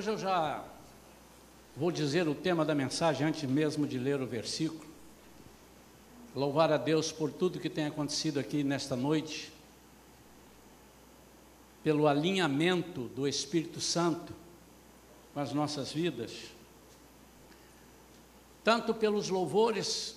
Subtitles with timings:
[0.00, 0.64] Hoje eu já
[1.76, 4.88] vou dizer o tema da mensagem antes mesmo de ler o versículo.
[6.34, 9.52] Louvar a Deus por tudo que tem acontecido aqui nesta noite,
[11.84, 14.32] pelo alinhamento do Espírito Santo
[15.34, 16.32] com as nossas vidas,
[18.64, 20.16] tanto pelos louvores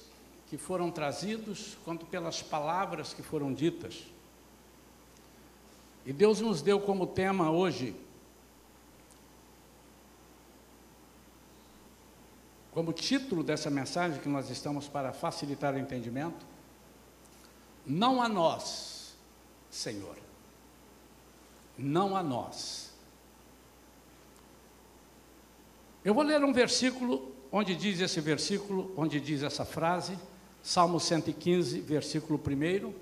[0.49, 4.01] que foram trazidos, quanto pelas palavras que foram ditas.
[6.05, 7.93] E Deus nos deu como tema hoje
[12.73, 16.45] como título dessa mensagem que nós estamos para facilitar o entendimento,
[17.85, 19.15] não a nós,
[19.69, 20.17] Senhor,
[21.77, 22.91] não a nós.
[26.03, 30.17] Eu vou ler um versículo onde diz esse versículo, onde diz essa frase,
[30.63, 32.93] Salmo 115, versículo 1,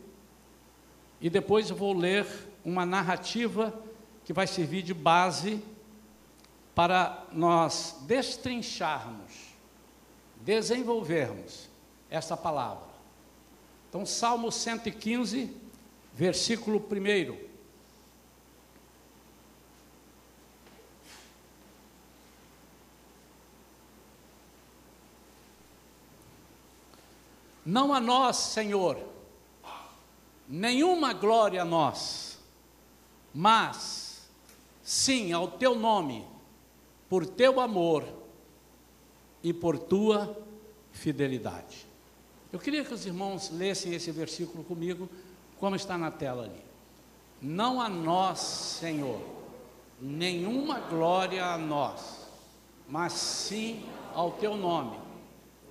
[1.22, 2.28] e depois eu vou ler
[2.66, 3.74] uma narrativa
[4.26, 5.64] que vai servir de base
[6.76, 9.51] para nós destrincharmos
[10.44, 11.70] desenvolvermos
[12.10, 12.90] essa palavra.
[13.90, 15.56] Então, Salmo 115,
[16.14, 17.52] versículo 1.
[27.64, 28.98] Não a nós, Senhor,
[30.48, 32.40] nenhuma glória a nós,
[33.34, 34.30] mas
[34.82, 36.28] sim ao teu nome,
[37.08, 38.21] por teu amor
[39.44, 40.38] e por tua
[40.92, 41.86] fidelidade.
[42.52, 45.10] Eu queria que os irmãos lessem esse versículo comigo,
[45.58, 46.62] como está na tela ali.
[47.42, 49.22] Não a nós, Senhor,
[50.00, 52.28] nenhuma glória a nós,
[52.88, 54.98] mas sim ao teu nome,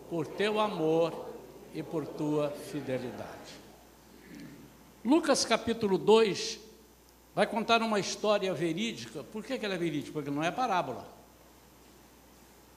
[0.09, 1.29] por teu amor
[1.75, 3.61] e por tua fidelidade.
[5.05, 6.59] Lucas capítulo 2
[7.35, 9.23] vai contar uma história verídica.
[9.23, 10.13] Por que, ela é verídica?
[10.13, 11.07] Porque não é parábola.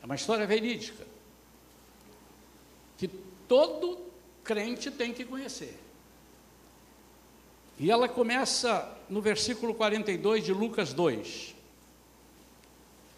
[0.04, 1.08] É uma história verídica
[2.98, 3.08] que
[3.48, 4.00] todo
[4.44, 5.80] crente tem que conhecer.
[7.80, 11.56] E ela começa no versículo 42 de Lucas 2.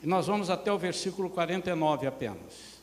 [0.03, 2.75] E nós vamos até o versículo 49 apenas.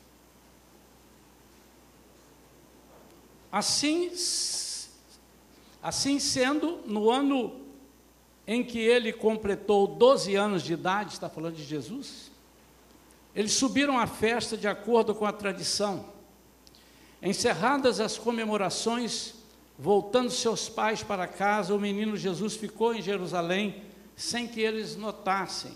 [3.52, 4.10] Assim,
[5.80, 7.60] assim sendo, no ano
[8.48, 12.31] em que ele completou 12 anos de idade, está falando de Jesus,
[13.34, 16.04] eles subiram à festa de acordo com a tradição.
[17.22, 19.34] Encerradas as comemorações,
[19.78, 23.82] voltando seus pais para casa, o menino Jesus ficou em Jerusalém
[24.16, 25.72] sem que eles notassem.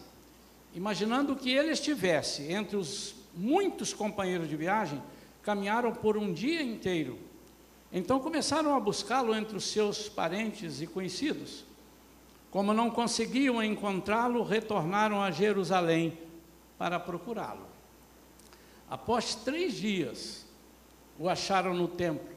[0.74, 5.02] Imaginando que ele estivesse entre os muitos companheiros de viagem,
[5.42, 7.18] caminharam por um dia inteiro.
[7.90, 11.64] Então começaram a buscá-lo entre os seus parentes e conhecidos.
[12.50, 16.18] Como não conseguiam encontrá-lo, retornaram a Jerusalém
[16.78, 17.66] para procurá-lo.
[18.88, 20.46] Após três dias,
[21.18, 22.28] o acharam no templo,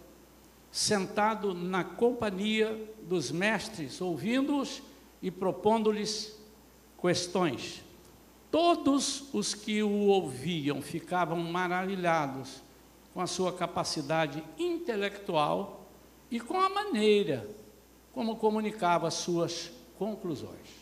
[0.71, 4.81] sentado na companhia dos mestres, ouvindo-os
[5.21, 6.37] e propondo-lhes
[6.99, 7.83] questões.
[8.51, 12.63] Todos os que o ouviam ficavam maravilhados
[13.13, 15.87] com a sua capacidade intelectual
[16.31, 17.47] e com a maneira
[18.11, 20.79] como comunicava suas conclusões.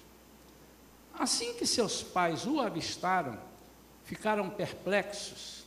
[1.13, 3.38] Assim que seus pais o avistaram,
[4.07, 5.66] ficaram perplexos.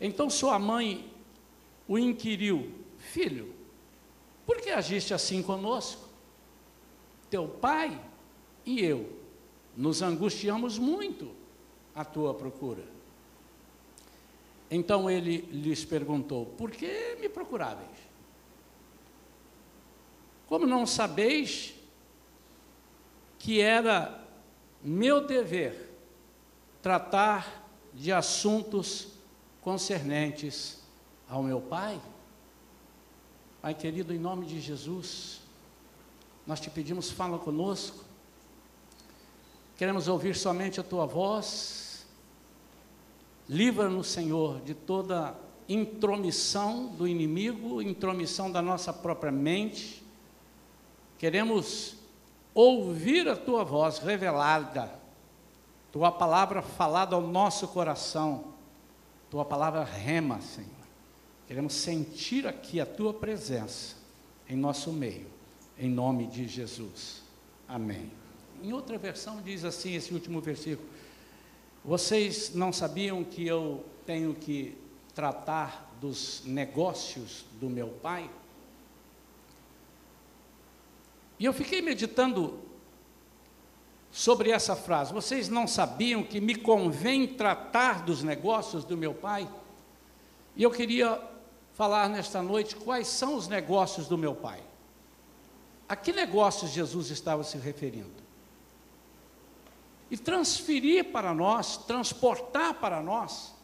[0.00, 1.12] Então sua mãe
[1.86, 3.52] o inquiriu: Filho,
[4.46, 6.08] por que agiste assim conosco?
[7.28, 8.00] Teu pai
[8.64, 9.20] e eu
[9.76, 11.34] nos angustiamos muito
[11.94, 12.84] à tua procura.
[14.70, 17.98] Então ele lhes perguntou: Por que me procuráveis?
[20.46, 21.74] Como não sabeis
[23.36, 24.24] que era
[24.82, 25.90] meu dever
[26.80, 27.59] tratar
[27.94, 29.08] de assuntos
[29.60, 30.78] concernentes
[31.28, 32.00] ao meu Pai.
[33.60, 35.40] Pai querido, em nome de Jesus,
[36.46, 38.04] nós te pedimos, fala conosco.
[39.76, 42.06] Queremos ouvir somente a tua voz.
[43.48, 45.34] Livra-nos, Senhor, de toda
[45.68, 50.02] intromissão do inimigo, intromissão da nossa própria mente.
[51.18, 51.96] Queremos
[52.54, 54.99] ouvir a tua voz revelada
[55.92, 58.44] tua palavra falada ao nosso coração,
[59.30, 60.70] tua palavra rema, Senhor.
[61.46, 63.96] Queremos sentir aqui a tua presença
[64.48, 65.26] em nosso meio,
[65.78, 67.22] em nome de Jesus.
[67.68, 68.10] Amém.
[68.62, 70.88] Em outra versão diz assim esse último versículo:
[71.84, 74.76] Vocês não sabiam que eu tenho que
[75.14, 78.30] tratar dos negócios do meu pai?
[81.38, 82.60] E eu fiquei meditando
[84.10, 85.12] sobre essa frase.
[85.12, 89.48] Vocês não sabiam que me convém tratar dos negócios do meu pai?
[90.56, 91.20] E eu queria
[91.74, 94.62] falar nesta noite quais são os negócios do meu pai.
[95.88, 98.20] A que negócios Jesus estava se referindo?
[100.10, 103.54] E transferir para nós, transportar para nós,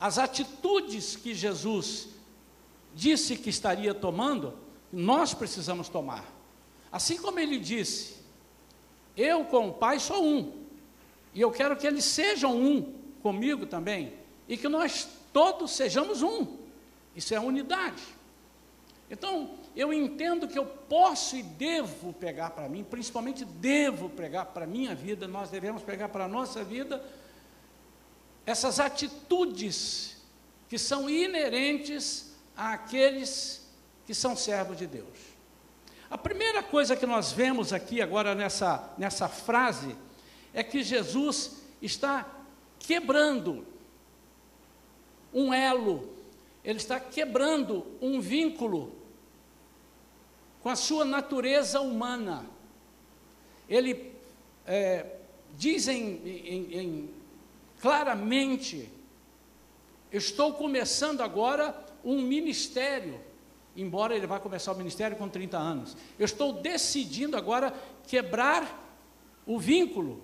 [0.00, 2.08] as atitudes que Jesus
[2.94, 4.54] disse que estaria tomando,
[4.92, 6.24] nós precisamos tomar.
[6.90, 8.17] Assim como ele disse,
[9.18, 10.52] eu com o Pai sou um,
[11.34, 14.14] e eu quero que eles sejam um comigo também,
[14.48, 16.56] e que nós todos sejamos um.
[17.14, 18.02] Isso é unidade.
[19.10, 24.64] Então, eu entendo que eu posso e devo pegar para mim, principalmente devo pegar para
[24.64, 27.02] a minha vida, nós devemos pegar para a nossa vida,
[28.46, 30.16] essas atitudes
[30.68, 33.66] que são inerentes àqueles
[34.06, 35.27] que são servos de Deus.
[36.10, 39.94] A primeira coisa que nós vemos aqui agora nessa, nessa frase
[40.54, 42.26] é que Jesus está
[42.78, 43.66] quebrando
[45.34, 46.08] um elo,
[46.64, 48.96] ele está quebrando um vínculo
[50.62, 52.46] com a sua natureza humana.
[53.68, 54.14] Ele
[54.66, 55.18] é,
[55.58, 57.10] diz em, em, em,
[57.82, 58.90] claramente:
[60.10, 63.27] estou começando agora um ministério
[63.78, 65.96] embora ele vá começar o ministério com 30 anos.
[66.18, 67.72] Eu estou decidindo agora
[68.06, 68.86] quebrar
[69.46, 70.22] o vínculo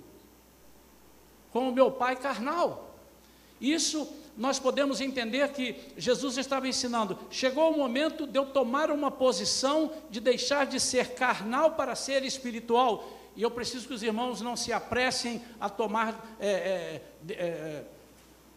[1.53, 2.95] com o meu pai carnal.
[3.61, 7.17] Isso nós podemos entender que Jesus estava ensinando.
[7.31, 12.25] Chegou o momento de eu tomar uma posição de deixar de ser carnal para ser
[12.25, 13.09] espiritual.
[13.37, 17.85] E eu preciso que os irmãos não se apressem a tomar é, é, é,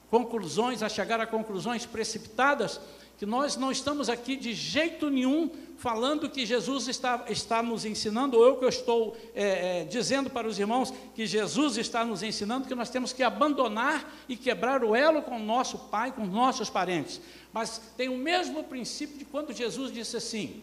[0.09, 2.79] conclusões, a chegar a conclusões precipitadas,
[3.17, 8.37] que nós não estamos aqui de jeito nenhum falando que Jesus está, está nos ensinando,
[8.37, 12.23] ou eu que eu estou é, é, dizendo para os irmãos que Jesus está nos
[12.23, 16.23] ensinando que nós temos que abandonar e quebrar o elo com o nosso pai, com
[16.23, 17.21] os nossos parentes.
[17.51, 20.61] Mas tem o mesmo princípio de quando Jesus disse assim: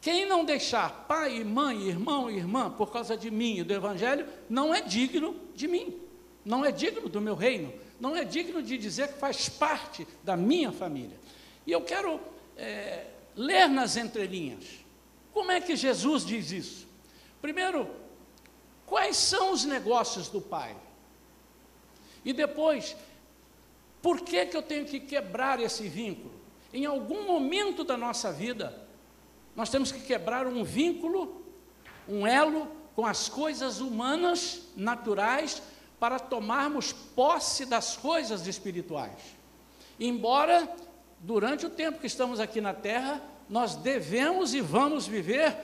[0.00, 4.26] quem não deixar pai, mãe, irmão e irmã por causa de mim e do Evangelho,
[4.48, 5.94] não é digno de mim,
[6.44, 10.36] não é digno do meu reino, não é digno de dizer que faz parte da
[10.36, 11.21] minha família.
[11.66, 12.20] E eu quero
[12.56, 13.06] é,
[13.36, 14.64] ler nas entrelinhas.
[15.32, 16.88] Como é que Jesus diz isso?
[17.40, 17.88] Primeiro,
[18.86, 20.76] quais são os negócios do Pai?
[22.24, 22.96] E depois,
[24.00, 26.34] por que, que eu tenho que quebrar esse vínculo?
[26.72, 28.86] Em algum momento da nossa vida,
[29.54, 31.44] nós temos que quebrar um vínculo,
[32.08, 35.62] um elo com as coisas humanas, naturais,
[35.98, 39.36] para tomarmos posse das coisas espirituais.
[40.00, 40.68] Embora
[41.22, 45.56] durante o tempo que estamos aqui na terra, nós devemos e vamos viver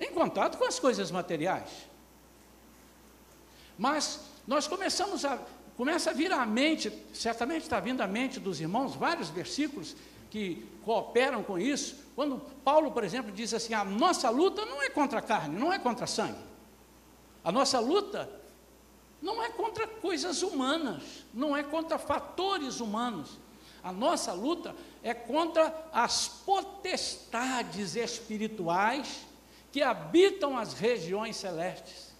[0.00, 1.68] em contato com as coisas materiais.
[3.78, 5.38] Mas nós começamos a
[5.76, 9.94] começa a vir à mente, certamente está vindo à mente dos irmãos vários versículos
[10.28, 12.04] que cooperam com isso.
[12.16, 15.72] Quando Paulo, por exemplo, diz assim: a nossa luta não é contra a carne, não
[15.72, 16.40] é contra sangue.
[17.44, 18.28] A nossa luta
[19.22, 23.38] não é contra coisas humanas, não é contra fatores humanos.
[23.88, 29.24] A nossa luta é contra as potestades espirituais
[29.72, 32.12] que habitam as regiões celestes.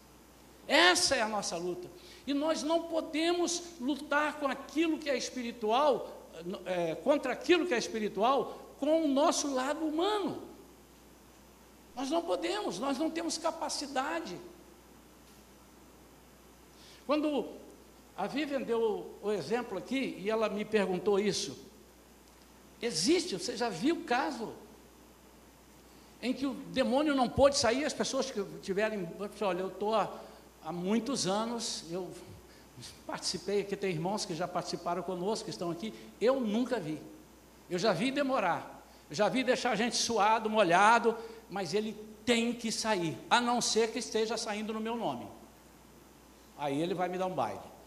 [0.66, 1.86] Essa é a nossa luta.
[2.26, 6.30] E nós não podemos lutar com aquilo que é espiritual,
[6.64, 10.42] é, contra aquilo que é espiritual, com o nosso lado humano.
[11.94, 14.40] Nós não podemos, nós não temos capacidade.
[17.06, 17.57] Quando
[18.18, 21.56] a Vivian deu o exemplo aqui e ela me perguntou isso.
[22.82, 24.52] Existe, você já viu o caso
[26.20, 29.08] em que o demônio não pôde sair, as pessoas que tiverem,
[29.40, 30.12] olha, eu estou há,
[30.64, 32.10] há muitos anos, eu
[33.06, 37.00] participei aqui, tem irmãos que já participaram conosco, que estão aqui, eu nunca vi.
[37.70, 41.16] Eu já vi demorar, eu já vi deixar a gente suado, molhado,
[41.48, 41.96] mas ele
[42.26, 45.28] tem que sair, a não ser que esteja saindo no meu nome.
[46.56, 47.77] Aí ele vai me dar um baile.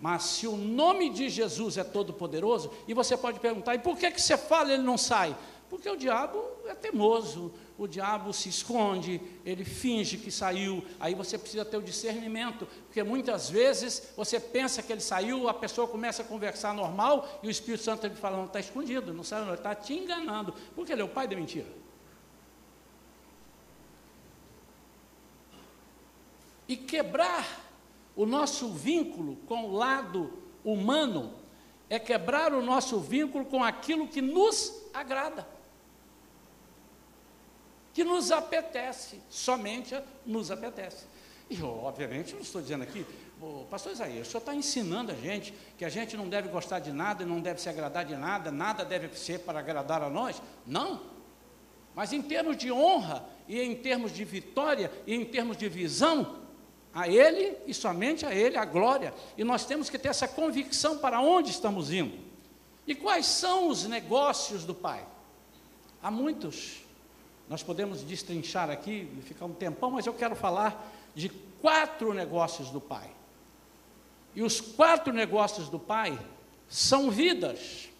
[0.00, 3.96] Mas se o nome de Jesus é todo poderoso, e você pode perguntar, e por
[3.96, 5.34] que, que você fala e ele não sai?
[5.70, 11.36] Porque o diabo é teimoso, o diabo se esconde, ele finge que saiu, aí você
[11.36, 16.22] precisa ter o discernimento, porque muitas vezes você pensa que ele saiu, a pessoa começa
[16.22, 19.54] a conversar normal, e o Espírito Santo ele fala, não, está escondido, não saiu, não,
[19.54, 21.66] está te enganando, porque ele é o pai da mentira.
[26.68, 27.65] E quebrar
[28.16, 30.32] o nosso vínculo com o lado
[30.64, 31.34] humano
[31.88, 35.46] é quebrar o nosso vínculo com aquilo que nos agrada,
[37.92, 39.94] que nos apetece, somente
[40.24, 41.04] nos apetece.
[41.48, 43.06] E eu, obviamente, não estou dizendo aqui,
[43.70, 46.90] pastor Isaías, o senhor está ensinando a gente que a gente não deve gostar de
[46.90, 50.42] nada e não deve se agradar de nada, nada deve ser para agradar a nós.
[50.66, 51.02] Não.
[51.94, 56.45] Mas em termos de honra, e em termos de vitória, e em termos de visão,
[56.96, 59.12] a Ele e somente a Ele a glória.
[59.36, 62.18] E nós temos que ter essa convicção para onde estamos indo.
[62.86, 65.06] E quais são os negócios do Pai?
[66.02, 66.78] Há muitos.
[67.50, 71.28] Nós podemos destrinchar aqui e ficar um tempão, mas eu quero falar de
[71.60, 73.10] quatro negócios do Pai.
[74.34, 76.18] E os quatro negócios do Pai
[76.66, 77.90] são vidas,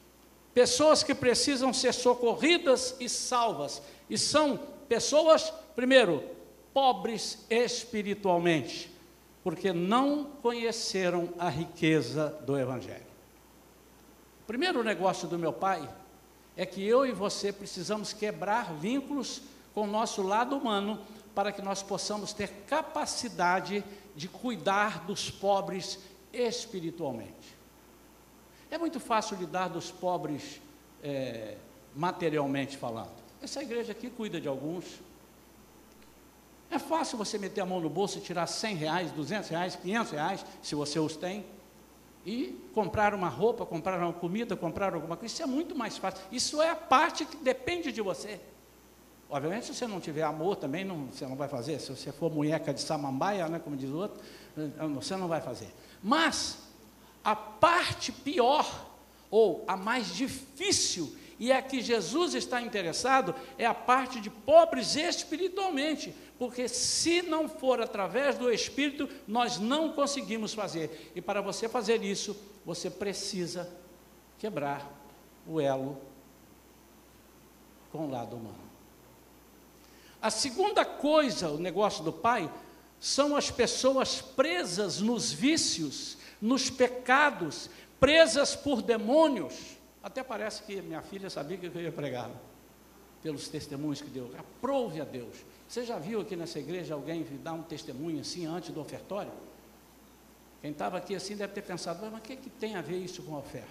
[0.54, 6.35] pessoas que precisam ser socorridas e salvas, e são pessoas, primeiro,
[6.76, 8.94] pobres espiritualmente,
[9.42, 13.06] porque não conheceram a riqueza do Evangelho.
[14.42, 15.88] O primeiro negócio do meu pai
[16.54, 19.40] é que eu e você precisamos quebrar vínculos
[19.72, 21.00] com o nosso lado humano
[21.34, 23.82] para que nós possamos ter capacidade
[24.14, 25.98] de cuidar dos pobres
[26.30, 27.56] espiritualmente.
[28.70, 30.60] É muito fácil lidar dos pobres
[31.02, 31.56] é,
[31.94, 33.16] materialmente falando.
[33.40, 35.05] Essa igreja aqui cuida de alguns.
[36.70, 40.12] É fácil você meter a mão no bolso e tirar 100 reais, 200 reais, 500
[40.12, 41.44] reais, se você os tem,
[42.24, 45.32] e comprar uma roupa, comprar uma comida, comprar alguma coisa.
[45.32, 46.20] Isso é muito mais fácil.
[46.32, 48.40] Isso é a parte que depende de você.
[49.30, 51.80] Obviamente, se você não tiver amor também, não, você não vai fazer.
[51.80, 54.20] Se você for munheca de samambaia, né, como diz o outro,
[54.94, 55.72] você não vai fazer.
[56.02, 56.58] Mas,
[57.24, 58.86] a parte pior,
[59.30, 64.96] ou a mais difícil, e a que Jesus está interessado, é a parte de pobres
[64.96, 71.12] espiritualmente, porque se não for através do Espírito, nós não conseguimos fazer.
[71.14, 73.70] E para você fazer isso, você precisa
[74.38, 74.90] quebrar
[75.46, 76.00] o elo
[77.92, 78.66] com o lado humano.
[80.20, 82.50] A segunda coisa, o negócio do pai,
[82.98, 89.75] são as pessoas presas nos vícios, nos pecados, presas por demônios.
[90.06, 92.30] Até parece que minha filha sabia que eu ia pregar,
[93.24, 94.30] pelos testemunhos que deu.
[94.38, 95.34] Aprove a Deus.
[95.68, 99.32] Você já viu aqui nessa igreja alguém dar um testemunho assim antes do ofertório?
[100.62, 103.20] Quem estava aqui assim deve ter pensado, mas o que, que tem a ver isso
[103.24, 103.66] com a oferta?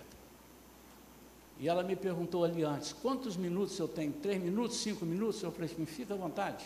[1.58, 4.12] E ela me perguntou ali antes, quantos minutos eu tenho?
[4.12, 5.42] Três minutos, cinco minutos?
[5.42, 6.66] Eu falei, me fica à vontade.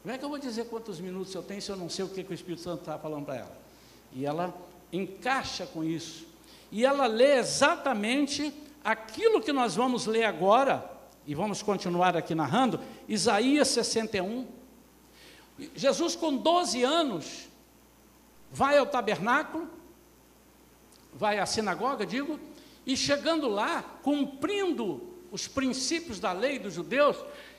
[0.00, 2.08] Como é que eu vou dizer quantos minutos eu tenho se eu não sei o
[2.08, 3.58] que, que o Espírito Santo está falando para ela?
[4.14, 4.54] E ela
[4.90, 6.31] encaixa com isso.
[6.72, 8.52] E ela lê exatamente
[8.82, 10.90] aquilo que nós vamos ler agora,
[11.26, 14.48] e vamos continuar aqui narrando, Isaías 61.
[15.76, 17.48] Jesus, com 12 anos,
[18.50, 19.68] vai ao tabernáculo,
[21.12, 22.40] vai à sinagoga, digo,
[22.86, 27.16] e chegando lá, cumprindo os princípios da lei dos judeus,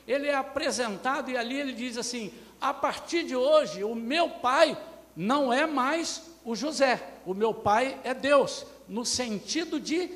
[0.08, 4.76] ele é apresentado e ali ele diz assim: a partir de hoje, o meu pai
[5.16, 10.10] não é mais o José, o meu pai é Deus, no sentido de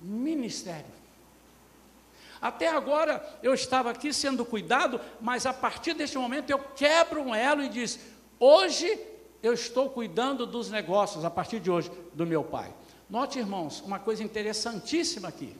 [0.00, 0.94] ministério.
[2.40, 7.34] Até agora eu estava aqui sendo cuidado, mas a partir deste momento eu quebro um
[7.34, 7.98] elo e diz:
[8.38, 8.98] hoje
[9.42, 12.72] eu estou cuidando dos negócios, a partir de hoje, do meu pai.
[13.08, 15.56] Note, irmãos, uma coisa interessantíssima aqui.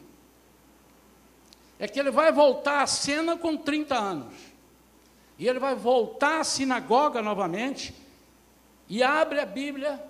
[1.79, 4.35] É que ele vai voltar à cena com 30 anos.
[5.39, 7.95] E ele vai voltar à sinagoga novamente.
[8.89, 10.03] E abre a Bíblia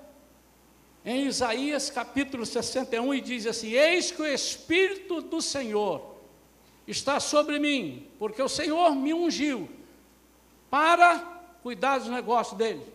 [1.04, 6.14] em Isaías capítulo 61 e diz assim: Eis que o Espírito do Senhor
[6.86, 9.68] está sobre mim, porque o Senhor me ungiu
[10.70, 11.18] para
[11.62, 12.94] cuidar dos negócios dele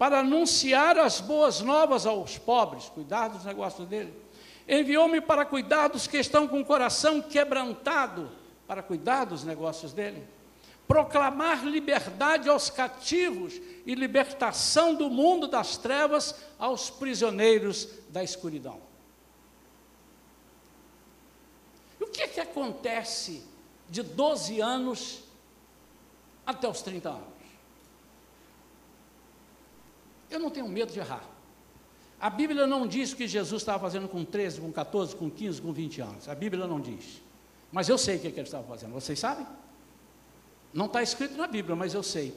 [0.00, 4.14] para anunciar as boas novas aos pobres, cuidar dos negócios dele.
[4.66, 8.30] Enviou-me para cuidar dos que estão com o coração quebrantado,
[8.66, 10.26] para cuidar dos negócios dele.
[10.90, 18.80] Proclamar liberdade aos cativos e libertação do mundo das trevas aos prisioneiros da escuridão.
[22.00, 23.46] E o que é que acontece
[23.88, 25.22] de 12 anos
[26.44, 27.24] até os 30 anos?
[30.28, 31.22] Eu não tenho medo de errar.
[32.20, 35.62] A Bíblia não diz o que Jesus estava fazendo com 13, com 14, com 15,
[35.62, 36.28] com 20 anos.
[36.28, 37.22] A Bíblia não diz.
[37.70, 38.92] Mas eu sei o que, é que ele estava fazendo.
[38.92, 39.46] Vocês sabem?
[40.72, 42.34] Não está escrito na Bíblia, mas eu sei.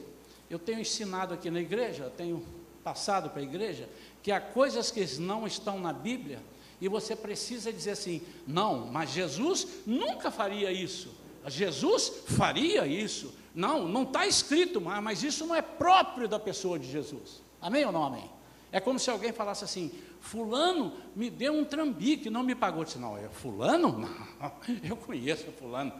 [0.50, 2.44] Eu tenho ensinado aqui na igreja, tenho
[2.82, 3.88] passado para a igreja,
[4.22, 6.40] que há coisas que não estão na Bíblia
[6.80, 11.14] e você precisa dizer assim: não, mas Jesus nunca faria isso.
[11.46, 13.34] Jesus faria isso.
[13.54, 17.42] Não, não está escrito, mas isso não é próprio da pessoa de Jesus.
[17.60, 18.30] Amém ou não amém?
[18.72, 22.80] É como se alguém falasse assim: Fulano me deu um trambique, não me pagou.
[22.80, 23.98] Eu disse, não, é Fulano?
[24.40, 25.92] Não, eu conheço Fulano.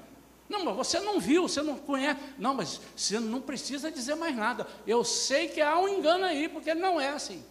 [0.49, 2.21] Não, mas você não viu, você não conhece.
[2.39, 4.67] Não, mas você não precisa dizer mais nada.
[4.87, 7.43] Eu sei que há um engano aí, porque não é assim.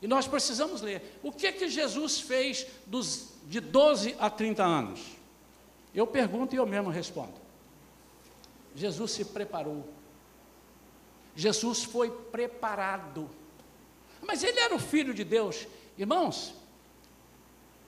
[0.00, 1.18] E nós precisamos ler.
[1.22, 5.00] O que que Jesus fez dos, de 12 a 30 anos?
[5.94, 7.34] Eu pergunto e eu mesmo respondo.
[8.74, 9.86] Jesus se preparou.
[11.34, 13.28] Jesus foi preparado.
[14.22, 15.66] Mas ele era o filho de Deus.
[15.96, 16.54] Irmãos,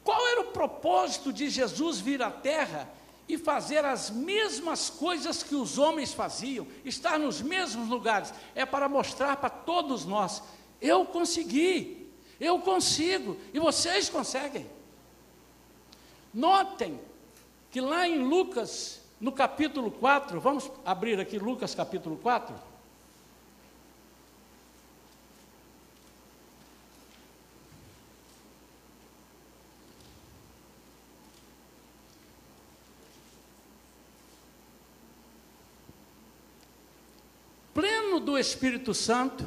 [0.03, 2.89] qual era o propósito de Jesus vir à terra
[3.35, 8.33] e fazer as mesmas coisas que os homens faziam, estar nos mesmos lugares?
[8.55, 10.43] É para mostrar para todos nós:
[10.81, 12.09] eu consegui,
[12.41, 14.67] eu consigo e vocês conseguem.
[16.33, 17.01] Notem
[17.71, 22.70] que lá em Lucas, no capítulo 4, vamos abrir aqui Lucas capítulo 4.
[38.21, 39.45] Do Espírito Santo,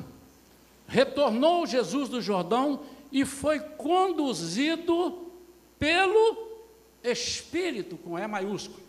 [0.88, 5.32] retornou Jesus do Jordão e foi conduzido
[5.80, 6.52] pelo
[7.04, 8.82] Espírito, com E maiúsculo,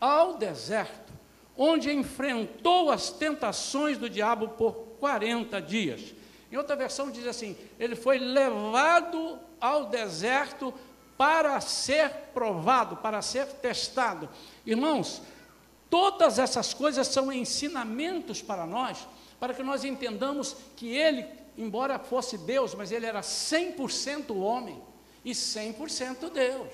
[0.00, 1.12] ao deserto,
[1.56, 6.14] onde enfrentou as tentações do diabo por 40 dias.
[6.50, 10.72] Em outra versão diz assim: ele foi levado ao deserto
[11.16, 14.28] para ser provado, para ser testado.
[14.66, 15.22] Irmãos,
[15.92, 19.06] Todas essas coisas são ensinamentos para nós,
[19.42, 21.26] para que nós entendamos que ele,
[21.58, 24.80] embora fosse Deus, mas ele era 100% homem
[25.24, 26.72] e 100% Deus.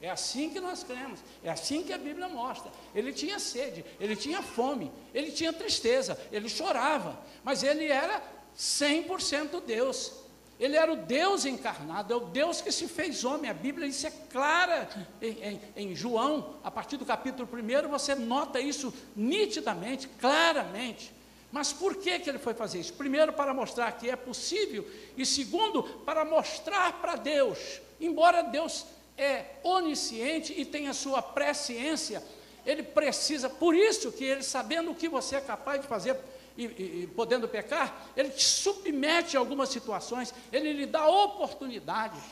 [0.00, 2.72] É assim que nós cremos, é assim que a Bíblia mostra.
[2.94, 8.22] Ele tinha sede, ele tinha fome, ele tinha tristeza, ele chorava, mas ele era
[8.56, 10.14] 100% Deus.
[10.58, 13.50] Ele era o Deus encarnado, é o Deus que se fez homem.
[13.50, 14.88] A Bíblia isso é clara
[15.20, 21.17] em, em, em, João, a partir do capítulo 1, você nota isso nitidamente, claramente.
[21.50, 22.92] Mas por que, que ele foi fazer isso?
[22.92, 28.84] Primeiro, para mostrar que é possível, e segundo, para mostrar para Deus, embora Deus
[29.16, 32.22] é onisciente e tem a sua presciência,
[32.66, 36.16] ele precisa, por isso que ele, sabendo o que você é capaz de fazer
[36.56, 42.22] e, e, e podendo pecar, ele te submete a algumas situações, ele lhe dá oportunidades.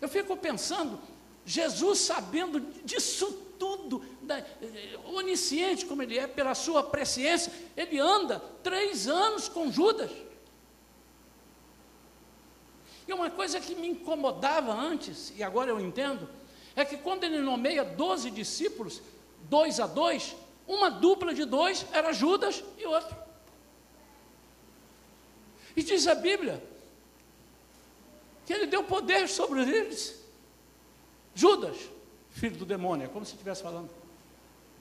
[0.00, 1.00] Eu fico pensando,
[1.44, 8.38] Jesus sabendo disso tudo, da, eh, onisciente como ele é, pela sua presciência, ele anda
[8.62, 10.12] três anos com Judas.
[13.08, 16.28] E uma coisa que me incomodava antes, e agora eu entendo,
[16.76, 19.02] é que quando ele nomeia doze discípulos,
[19.48, 23.16] dois a dois, uma dupla de dois era Judas e outro.
[25.74, 26.62] E diz a Bíblia
[28.46, 30.24] que ele deu poder sobre eles.
[31.34, 31.76] Judas,
[32.30, 33.99] filho do demônio, é como se estivesse falando.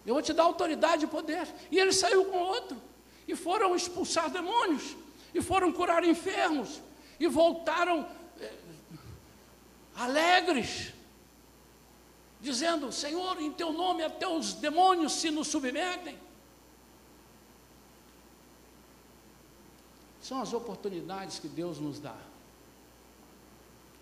[0.09, 1.47] Eu vou te dar autoridade e poder.
[1.69, 2.81] E ele saiu com outro.
[3.27, 4.95] E foram expulsar demônios.
[5.35, 6.81] E foram curar enfermos.
[7.19, 8.09] E voltaram
[8.41, 8.51] eh,
[9.95, 10.93] alegres
[12.41, 16.17] dizendo: Senhor, em teu nome até os demônios se nos submetem.
[20.23, 22.17] São as oportunidades que Deus nos dá.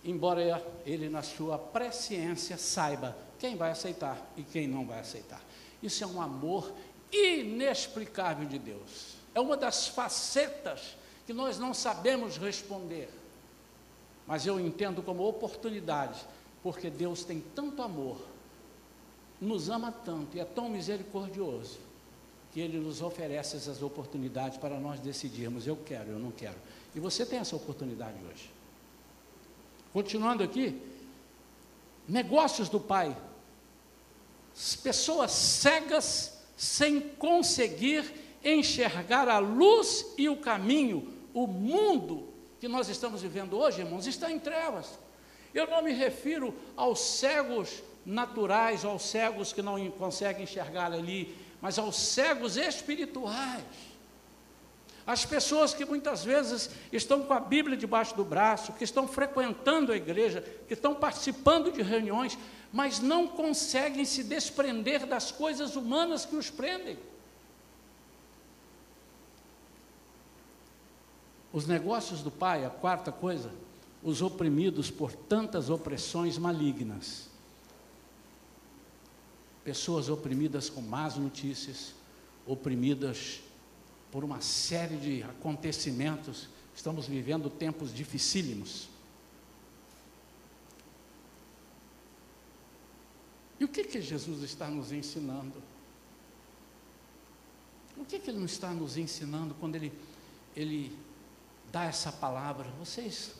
[0.05, 5.41] Embora Ele, na sua presciência, saiba quem vai aceitar e quem não vai aceitar.
[5.81, 6.71] Isso é um amor
[7.11, 9.15] inexplicável de Deus.
[9.33, 13.09] É uma das facetas que nós não sabemos responder.
[14.25, 16.19] Mas eu entendo como oportunidade
[16.63, 18.17] porque Deus tem tanto amor,
[19.39, 21.77] nos ama tanto e é tão misericordioso,
[22.51, 26.57] que Ele nos oferece essas oportunidades para nós decidirmos: eu quero, eu não quero.
[26.95, 28.51] E você tem essa oportunidade hoje.
[29.93, 30.81] Continuando aqui,
[32.07, 33.15] negócios do Pai,
[34.75, 38.03] pessoas cegas sem conseguir
[38.43, 42.27] enxergar a luz e o caminho, o mundo
[42.59, 44.97] que nós estamos vivendo hoje, irmãos, está em trevas.
[45.53, 51.77] Eu não me refiro aos cegos naturais, aos cegos que não conseguem enxergar ali, mas
[51.77, 53.63] aos cegos espirituais.
[55.05, 59.93] As pessoas que muitas vezes estão com a Bíblia debaixo do braço, que estão frequentando
[59.93, 62.37] a igreja, que estão participando de reuniões,
[62.71, 66.97] mas não conseguem se desprender das coisas humanas que os prendem.
[71.51, 73.51] Os negócios do Pai, a quarta coisa,
[74.03, 77.29] os oprimidos por tantas opressões malignas.
[79.63, 81.93] Pessoas oprimidas com más notícias,
[82.45, 83.41] oprimidas
[84.11, 86.47] por uma série de acontecimentos.
[86.75, 88.87] Estamos vivendo tempos dificílimos.
[93.59, 95.61] E o que, que Jesus está nos ensinando?
[97.97, 99.91] O que, que ele não está nos ensinando quando ele,
[100.55, 100.95] ele
[101.71, 102.67] dá essa palavra?
[102.79, 103.31] Vocês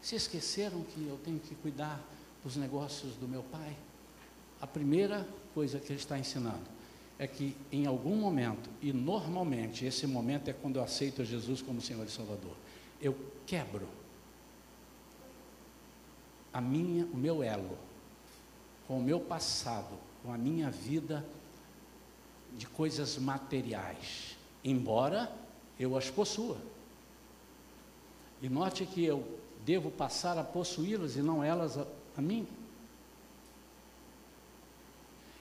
[0.00, 2.00] se esqueceram que eu tenho que cuidar
[2.44, 3.76] dos negócios do meu pai?
[4.60, 6.74] A primeira coisa que ele está ensinando
[7.18, 11.80] é que em algum momento, e normalmente esse momento é quando eu aceito Jesus como
[11.80, 12.56] Senhor e Salvador,
[13.00, 13.88] eu quebro
[16.52, 17.76] a minha, o meu elo
[18.86, 21.24] com o meu passado, com a minha vida
[22.52, 25.30] de coisas materiais, embora
[25.78, 26.56] eu as possua.
[28.40, 29.26] E note que eu
[29.64, 32.46] devo passar a possuí-las e não elas a, a mim.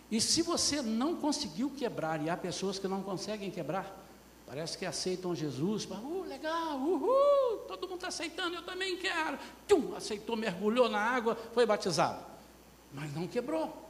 [0.10, 4.00] E se você não conseguiu quebrar, e há pessoas que não conseguem quebrar,
[4.46, 9.40] parece que aceitam Jesus, uh, legal, uhul, todo mundo está aceitando, eu também quero.
[9.68, 12.33] Tum, aceitou, mergulhou na água, foi batizado.
[12.94, 13.82] Mas não quebrou.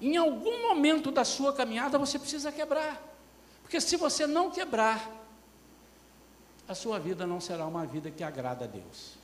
[0.00, 3.02] Em algum momento da sua caminhada você precisa quebrar.
[3.62, 5.10] Porque se você não quebrar,
[6.66, 9.16] a sua vida não será uma vida que agrada a Deus.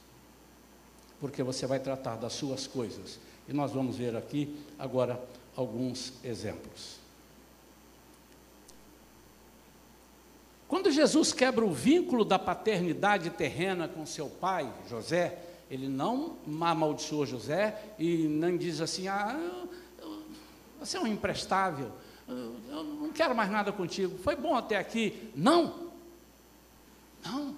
[1.21, 3.19] Porque você vai tratar das suas coisas.
[3.49, 5.21] E nós vamos ver aqui agora
[5.57, 6.99] alguns exemplos.
[10.67, 15.39] Quando Jesus quebra o vínculo da paternidade terrena com seu pai, José,
[15.75, 19.37] ele não amaldiçoou José e nem diz assim: ah,
[20.79, 21.91] você é um imprestável,
[22.29, 25.31] eu não quero mais nada contigo, foi bom até aqui.
[25.35, 25.91] Não,
[27.25, 27.57] não.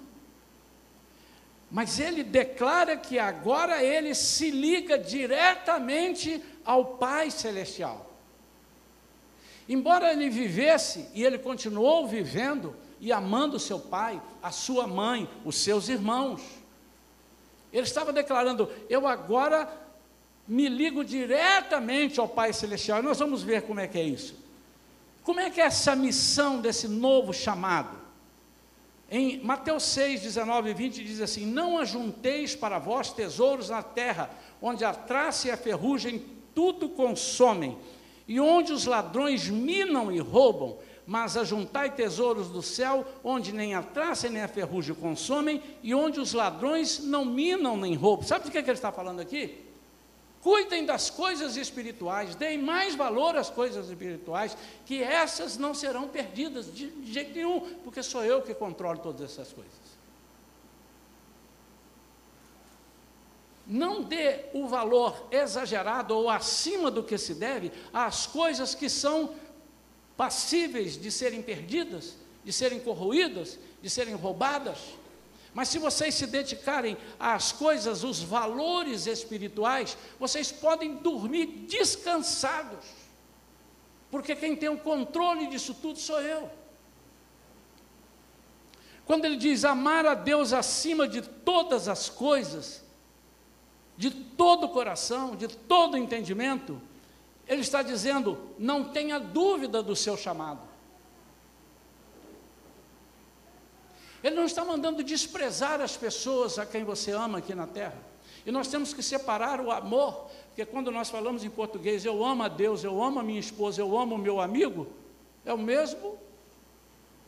[1.69, 8.07] Mas ele declara que agora ele se liga diretamente ao Pai Celestial.
[9.69, 15.57] Embora ele vivesse, e ele continuou vivendo e amando seu pai, a sua mãe, os
[15.57, 16.41] seus irmãos.
[17.71, 19.69] Ele estava declarando: Eu agora
[20.47, 23.03] me ligo diretamente ao Pai Celestial.
[23.03, 24.35] Nós vamos ver como é que é isso.
[25.23, 27.97] Como é que é essa missão desse novo chamado?
[29.09, 34.29] Em Mateus 6, 19 e 20 diz assim: Não ajunteis para vós tesouros na terra,
[34.61, 36.23] onde a traça e a ferrugem
[36.55, 37.77] tudo consomem,
[38.27, 40.77] e onde os ladrões minam e roubam,
[41.07, 46.19] mas ajuntai tesouros do céu, onde nem a traça nem a ferrugem consomem, e onde
[46.19, 48.27] os ladrões não minam nem roubam.
[48.27, 49.65] Sabe de que, é que ele está falando aqui?
[50.41, 56.71] Cuidem das coisas espirituais, deem mais valor às coisas espirituais, que essas não serão perdidas
[56.73, 59.87] de jeito nenhum, porque sou eu que controlo todas essas coisas.
[63.65, 69.33] Não dê o valor exagerado ou acima do que se deve às coisas que são
[70.17, 74.79] passíveis de serem perdidas, de serem corroídas, de serem roubadas.
[75.53, 82.85] Mas se vocês se dedicarem às coisas, os valores espirituais, vocês podem dormir descansados.
[84.09, 86.49] Porque quem tem o controle disso tudo sou eu.
[89.05, 92.83] Quando ele diz amar a Deus acima de todas as coisas,
[93.95, 96.81] de todo o coração, de todo o entendimento,
[97.47, 100.61] ele está dizendo: não tenha dúvida do seu chamado.
[104.23, 108.01] Ele não está mandando desprezar as pessoas a quem você ama aqui na terra.
[108.45, 112.43] E nós temos que separar o amor, porque quando nós falamos em português, eu amo
[112.43, 114.87] a Deus, eu amo a minha esposa, eu amo o meu amigo,
[115.45, 116.17] é o mesmo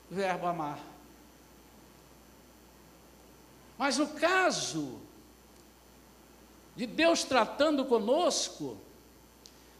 [0.09, 0.79] verbo amar.
[3.77, 4.99] Mas no caso
[6.75, 8.77] de Deus tratando conosco,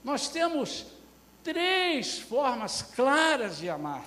[0.03, 0.85] nós temos
[1.43, 4.05] três formas claras de amar.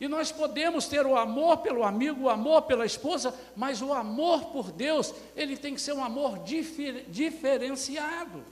[0.00, 4.46] E nós podemos ter o amor pelo amigo, o amor pela esposa, mas o amor
[4.46, 8.42] por Deus, ele tem que ser um amor difer diferenciado.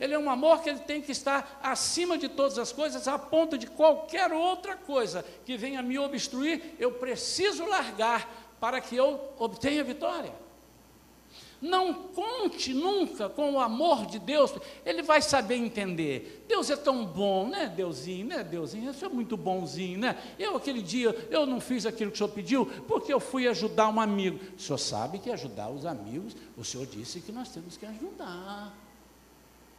[0.00, 3.16] Ele é um amor que ele tem que estar acima de todas as coisas, a
[3.16, 9.20] ponto de qualquer outra coisa que venha me obstruir, eu preciso largar para que eu
[9.38, 10.32] obtenha vitória.
[11.62, 14.52] Não conte nunca com o amor de Deus,
[14.84, 16.44] ele vai saber entender.
[16.48, 18.90] Deus é tão bom, né, Deusinho, né, Deusinho?
[18.90, 20.20] Isso é muito bonzinho, né?
[20.36, 23.88] Eu, aquele dia, eu não fiz aquilo que o senhor pediu, porque eu fui ajudar
[23.90, 24.40] um amigo.
[24.58, 28.76] O senhor sabe que ajudar os amigos, o senhor disse que nós temos que ajudar.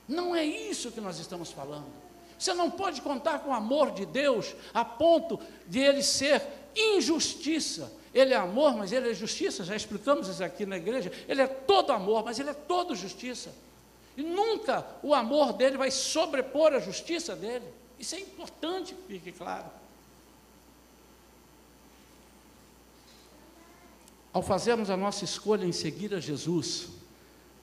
[0.07, 1.91] Não é isso que nós estamos falando.
[2.39, 6.41] Você não pode contar com o amor de Deus a ponto de ele ser
[6.73, 11.11] injustiça ele é amor, mas ele é justiça, já explicamos isso aqui na igreja.
[11.27, 13.53] Ele é todo amor, mas ele é todo justiça.
[14.15, 17.65] E nunca o amor dele vai sobrepor a justiça dele.
[17.97, 19.65] Isso é importante que fique claro.
[24.31, 26.89] Ao fazermos a nossa escolha em seguir a Jesus,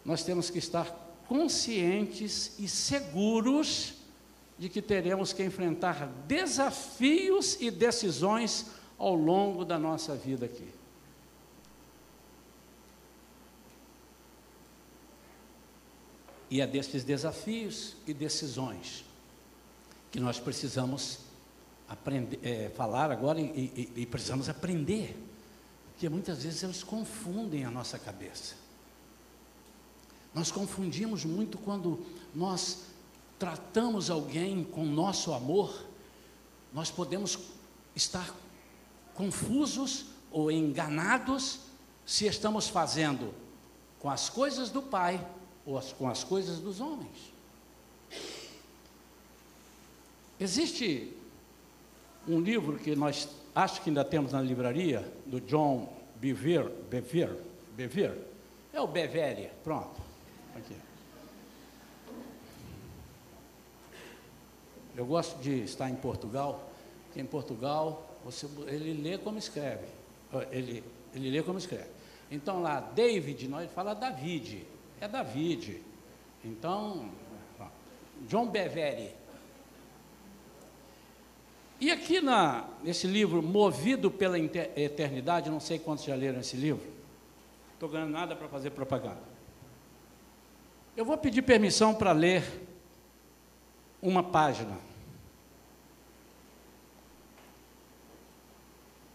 [0.05, 0.87] nós temos que estar
[1.29, 3.95] conscientes e seguros
[4.59, 8.67] de que teremos que enfrentar desafios e decisões
[9.01, 10.69] ao longo da nossa vida aqui.
[16.51, 19.05] E é desses desafios e decisões
[20.13, 21.21] que nós precisamos
[21.89, 23.45] aprender, é, falar agora e,
[23.97, 25.17] e, e precisamos aprender,
[25.93, 28.55] porque muitas vezes eles confundem a nossa cabeça.
[30.35, 32.85] Nós confundimos muito quando nós
[33.39, 35.87] tratamos alguém com nosso amor,
[36.75, 37.39] nós podemos
[37.97, 38.35] estar
[39.21, 41.61] confusos ou enganados
[42.07, 43.35] se estamos fazendo
[43.99, 45.23] com as coisas do Pai
[45.67, 47.31] ou com as coisas dos homens.
[50.41, 51.15] Existe
[52.27, 57.37] um livro que nós acho que ainda temos na livraria, do John Bevere, Bevere,
[57.77, 58.23] Bevere,
[58.73, 60.01] é o Bevere, pronto,
[60.57, 60.77] aqui.
[64.97, 66.71] Eu gosto de estar em Portugal,
[67.05, 69.87] porque em Portugal você, ele lê como escreve.
[70.51, 71.89] Ele, ele lê como escreve.
[72.31, 74.67] Então lá, David, nós fala David,
[75.01, 75.83] é David.
[76.45, 77.11] Então,
[78.29, 79.15] John Bevere.
[81.81, 86.87] E aqui na, nesse livro, Movido pela Eternidade, não sei quantos já leram esse livro,
[87.73, 89.31] estou ganhando nada para fazer propaganda.
[90.95, 92.45] Eu vou pedir permissão para ler
[94.03, 94.77] uma página.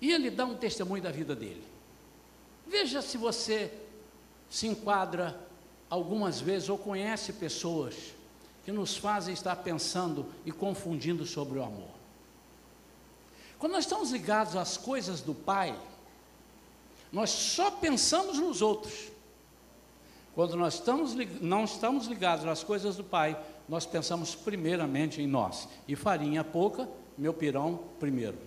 [0.06, 1.64] E ele dá um testemunho da vida dele.
[2.68, 3.74] Veja se você
[4.48, 5.36] se enquadra
[5.90, 8.14] algumas vezes ou conhece pessoas
[8.64, 11.90] que nos fazem estar pensando e confundindo sobre o amor.
[13.58, 15.76] Quando nós estamos ligados às coisas do Pai,
[17.12, 19.12] nós só pensamos nos outros.
[20.36, 25.68] Quando nós estamos, não estamos ligados às coisas do Pai, nós pensamos primeiramente em nós.
[25.88, 26.88] E farinha pouca,
[27.18, 28.38] meu pirão primeiro.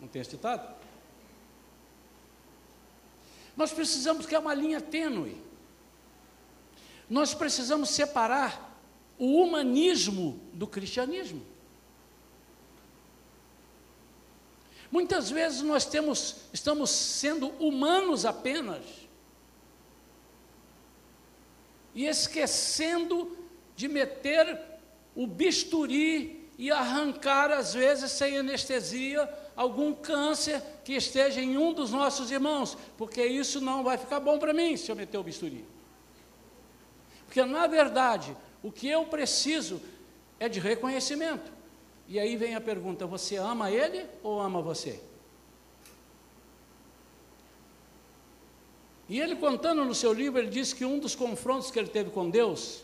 [0.00, 0.79] Não tem esse ditado?
[3.60, 5.36] Nós precisamos que é uma linha tênue.
[7.10, 8.74] Nós precisamos separar
[9.18, 11.44] o humanismo do cristianismo.
[14.90, 18.82] Muitas vezes nós temos, estamos sendo humanos apenas
[21.94, 23.36] e esquecendo
[23.76, 24.58] de meter
[25.14, 29.28] o bisturi e arrancar, às vezes, sem anestesia,
[29.60, 34.38] algum câncer que esteja em um dos nossos irmãos, porque isso não vai ficar bom
[34.38, 35.66] para mim se eu meter o bisturi.
[37.26, 39.78] Porque, na verdade, o que eu preciso
[40.38, 41.52] é de reconhecimento.
[42.08, 44.98] E aí vem a pergunta: você ama ele ou ama você?
[49.10, 52.08] E ele contando no seu livro, ele diz que um dos confrontos que ele teve
[52.08, 52.82] com Deus,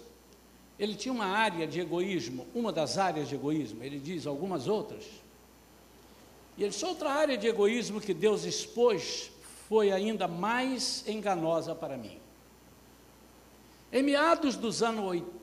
[0.78, 5.24] ele tinha uma área de egoísmo, uma das áreas de egoísmo, ele diz algumas outras.
[6.56, 9.30] E ele disse, outra área de egoísmo que Deus expôs
[9.68, 12.18] foi ainda mais enganosa para mim.
[13.92, 14.80] Em meados dos,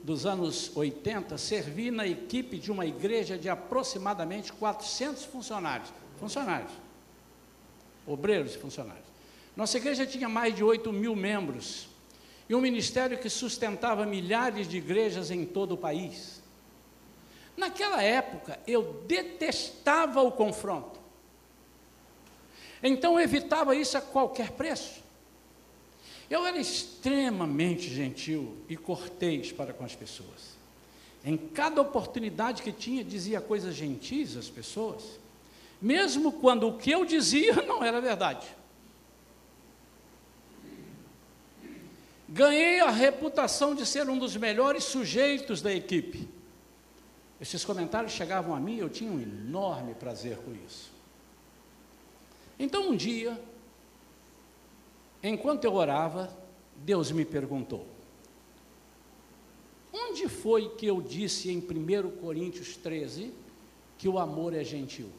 [0.04, 6.72] dos anos 80, servi na equipe de uma igreja de aproximadamente 400 funcionários, funcionários,
[8.06, 9.06] obreiros e funcionários.
[9.56, 11.88] Nossa igreja tinha mais de 8 mil membros
[12.50, 16.42] e um ministério que sustentava milhares de igrejas em todo o país.
[17.56, 21.03] Naquela época, eu detestava o confronto.
[22.84, 25.02] Então, eu evitava isso a qualquer preço.
[26.30, 30.54] Eu era extremamente gentil e cortês para com as pessoas.
[31.24, 35.04] Em cada oportunidade que tinha, dizia coisas gentis às pessoas,
[35.82, 38.48] mesmo quando o que eu dizia não era verdade.
[42.28, 46.28] Ganhei a reputação de ser um dos melhores sujeitos da equipe.
[47.40, 50.93] Esses comentários chegavam a mim e eu tinha um enorme prazer com isso.
[52.64, 53.38] Então um dia,
[55.22, 56.34] enquanto eu orava,
[56.78, 57.86] Deus me perguntou:
[59.92, 63.34] Onde foi que eu disse em 1 Coríntios 13
[63.98, 65.10] que o amor é gentil?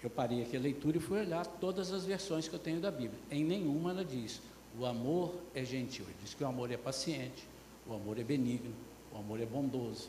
[0.00, 2.92] Eu parei aqui a leitura e fui olhar todas as versões que eu tenho da
[2.92, 3.18] Bíblia.
[3.28, 4.40] Em nenhuma ela diz:
[4.78, 6.04] o amor é gentil.
[6.04, 7.42] Ele diz que o amor é paciente,
[7.88, 8.72] o amor é benigno,
[9.12, 10.08] o amor é bondoso,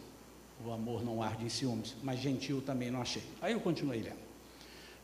[0.64, 3.24] o amor não arde em ciúmes, mas gentil também não achei.
[3.42, 4.27] Aí eu continuei lendo.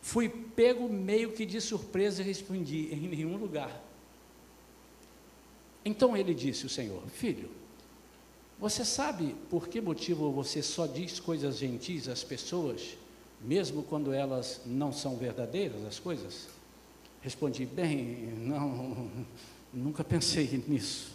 [0.03, 3.81] Fui pego meio que de surpresa e respondi: em nenhum lugar.
[5.83, 7.49] Então ele disse: O Senhor, filho,
[8.59, 12.97] você sabe por que motivo você só diz coisas gentis às pessoas,
[13.39, 16.49] mesmo quando elas não são verdadeiras, as coisas?
[17.21, 19.09] Respondi: Bem, não,
[19.73, 21.13] Nunca pensei nisso.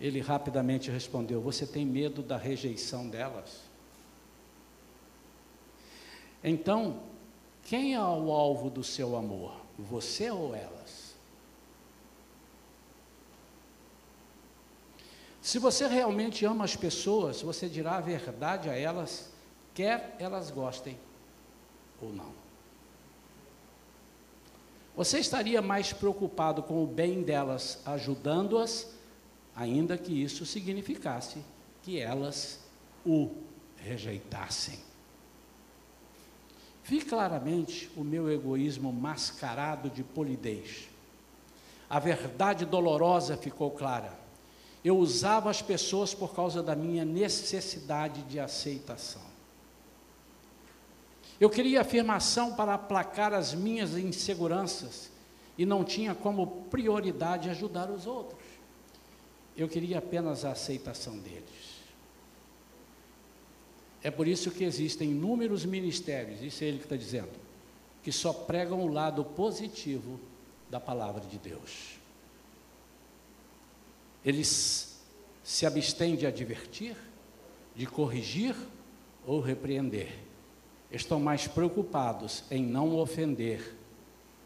[0.00, 3.60] Ele rapidamente respondeu: Você tem medo da rejeição delas?
[6.42, 7.11] Então,
[7.64, 9.54] quem é o alvo do seu amor?
[9.78, 11.12] Você ou elas?
[15.40, 19.30] Se você realmente ama as pessoas, você dirá a verdade a elas,
[19.74, 20.96] quer elas gostem
[22.00, 22.32] ou não.
[24.94, 28.88] Você estaria mais preocupado com o bem delas, ajudando-as,
[29.56, 31.42] ainda que isso significasse
[31.82, 32.60] que elas
[33.04, 33.30] o
[33.76, 34.78] rejeitassem.
[36.84, 40.88] Vi claramente o meu egoísmo mascarado de polidez.
[41.88, 44.18] A verdade dolorosa ficou clara.
[44.84, 49.22] Eu usava as pessoas por causa da minha necessidade de aceitação.
[51.38, 55.10] Eu queria afirmação para aplacar as minhas inseguranças
[55.56, 58.42] e não tinha como prioridade ajudar os outros.
[59.56, 61.71] Eu queria apenas a aceitação deles.
[64.02, 67.30] É por isso que existem inúmeros ministérios, isso é ele que está dizendo,
[68.02, 70.18] que só pregam o lado positivo
[70.70, 71.98] da palavra de Deus.
[74.24, 75.00] Eles
[75.42, 76.96] se abstêm de advertir,
[77.74, 78.56] de corrigir
[79.26, 80.22] ou repreender
[80.92, 83.74] estão mais preocupados em não ofender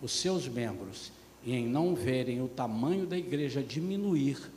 [0.00, 1.10] os seus membros
[1.44, 4.50] e em não verem o tamanho da igreja diminuir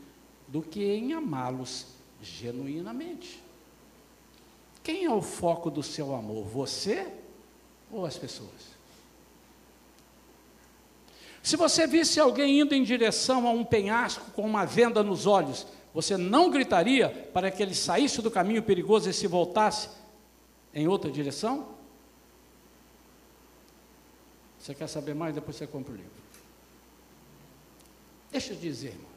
[0.47, 1.87] do que em amá-los
[2.21, 3.41] genuinamente.
[4.89, 6.45] Quem é o foco do seu amor?
[6.45, 7.07] Você
[7.91, 8.49] ou as pessoas?
[11.43, 15.67] Se você visse alguém indo em direção a um penhasco com uma venda nos olhos,
[15.93, 19.89] você não gritaria para que ele saísse do caminho perigoso e se voltasse
[20.73, 21.67] em outra direção?
[24.57, 25.35] Você quer saber mais?
[25.35, 26.11] Depois você compra o livro.
[28.31, 29.08] Deixa eu dizer, irmãos.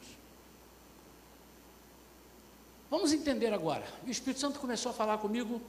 [2.93, 3.83] Vamos entender agora.
[4.05, 5.59] O Espírito Santo começou a falar comigo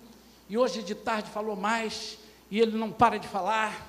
[0.47, 2.19] e hoje de tarde falou mais
[2.51, 3.89] e ele não para de falar.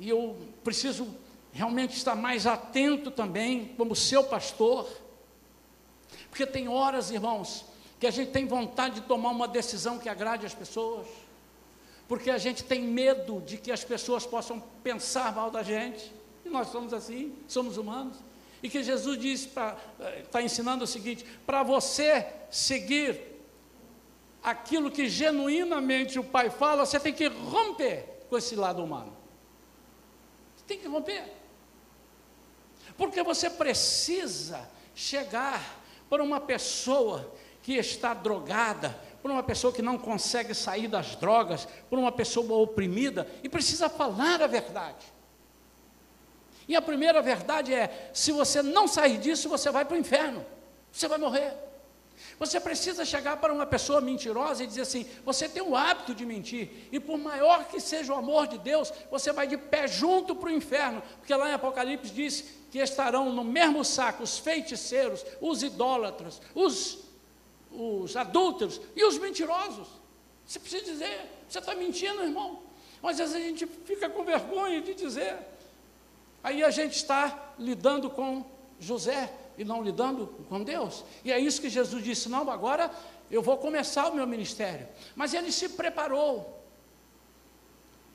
[0.00, 1.06] E eu preciso
[1.52, 4.88] realmente estar mais atento também, como seu pastor.
[6.30, 7.66] Porque tem horas, irmãos,
[8.00, 11.06] que a gente tem vontade de tomar uma decisão que agrade as pessoas
[12.08, 16.10] porque a gente tem medo de que as pessoas possam pensar mal da gente,
[16.42, 18.16] e nós somos assim, somos humanos.
[18.62, 19.48] E que Jesus diz,
[20.22, 23.20] está ensinando o seguinte: para você seguir
[24.42, 29.16] aquilo que genuinamente o Pai fala, você tem que romper com esse lado humano.
[30.56, 31.24] Você tem que romper.
[32.96, 35.60] Porque você precisa chegar
[36.08, 41.66] para uma pessoa que está drogada, por uma pessoa que não consegue sair das drogas,
[41.90, 45.15] por uma pessoa oprimida, e precisa falar a verdade.
[46.68, 50.44] E a primeira verdade é: se você não sair disso, você vai para o inferno,
[50.90, 51.52] você vai morrer.
[52.38, 56.24] Você precisa chegar para uma pessoa mentirosa e dizer assim: você tem o hábito de
[56.26, 60.34] mentir, e por maior que seja o amor de Deus, você vai de pé junto
[60.34, 65.24] para o inferno, porque lá em Apocalipse diz que estarão no mesmo saco os feiticeiros,
[65.40, 67.06] os idólatras, os
[67.76, 69.86] os adúlteros e os mentirosos.
[70.44, 72.62] Você precisa dizer, você está mentindo, irmão.
[73.02, 75.36] Às vezes a gente fica com vergonha de dizer.
[76.46, 78.44] Aí a gente está lidando com
[78.78, 81.04] José e não lidando com Deus.
[81.24, 82.88] E é isso que Jesus disse: não, agora
[83.28, 84.86] eu vou começar o meu ministério.
[85.16, 86.64] Mas ele se preparou.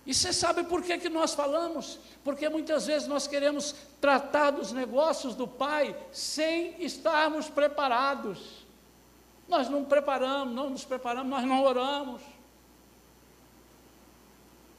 [0.05, 1.99] E você sabe por que, que nós falamos?
[2.23, 8.65] Porque muitas vezes nós queremos tratar dos negócios do Pai sem estarmos preparados.
[9.45, 12.21] Nós não preparamos, não nos preparamos, nós não oramos.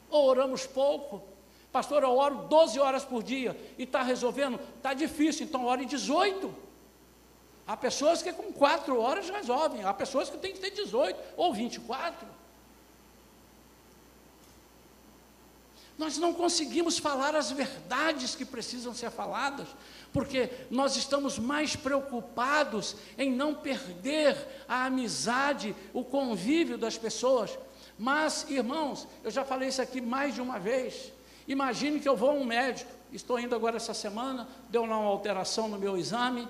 [0.08, 1.31] Ou oramos pouco.
[1.72, 4.60] Pastor, eu oro 12 horas por dia e está resolvendo?
[4.76, 6.54] Está difícil, então ore 18.
[7.66, 11.54] Há pessoas que com 4 horas resolvem, há pessoas que têm que ter 18 ou
[11.54, 12.28] 24.
[15.96, 19.68] Nós não conseguimos falar as verdades que precisam ser faladas,
[20.12, 24.36] porque nós estamos mais preocupados em não perder
[24.68, 27.56] a amizade, o convívio das pessoas.
[27.98, 31.12] Mas, irmãos, eu já falei isso aqui mais de uma vez.
[31.46, 35.08] Imagine que eu vou a um médico, estou indo agora essa semana, deu lá uma
[35.08, 36.48] alteração no meu exame,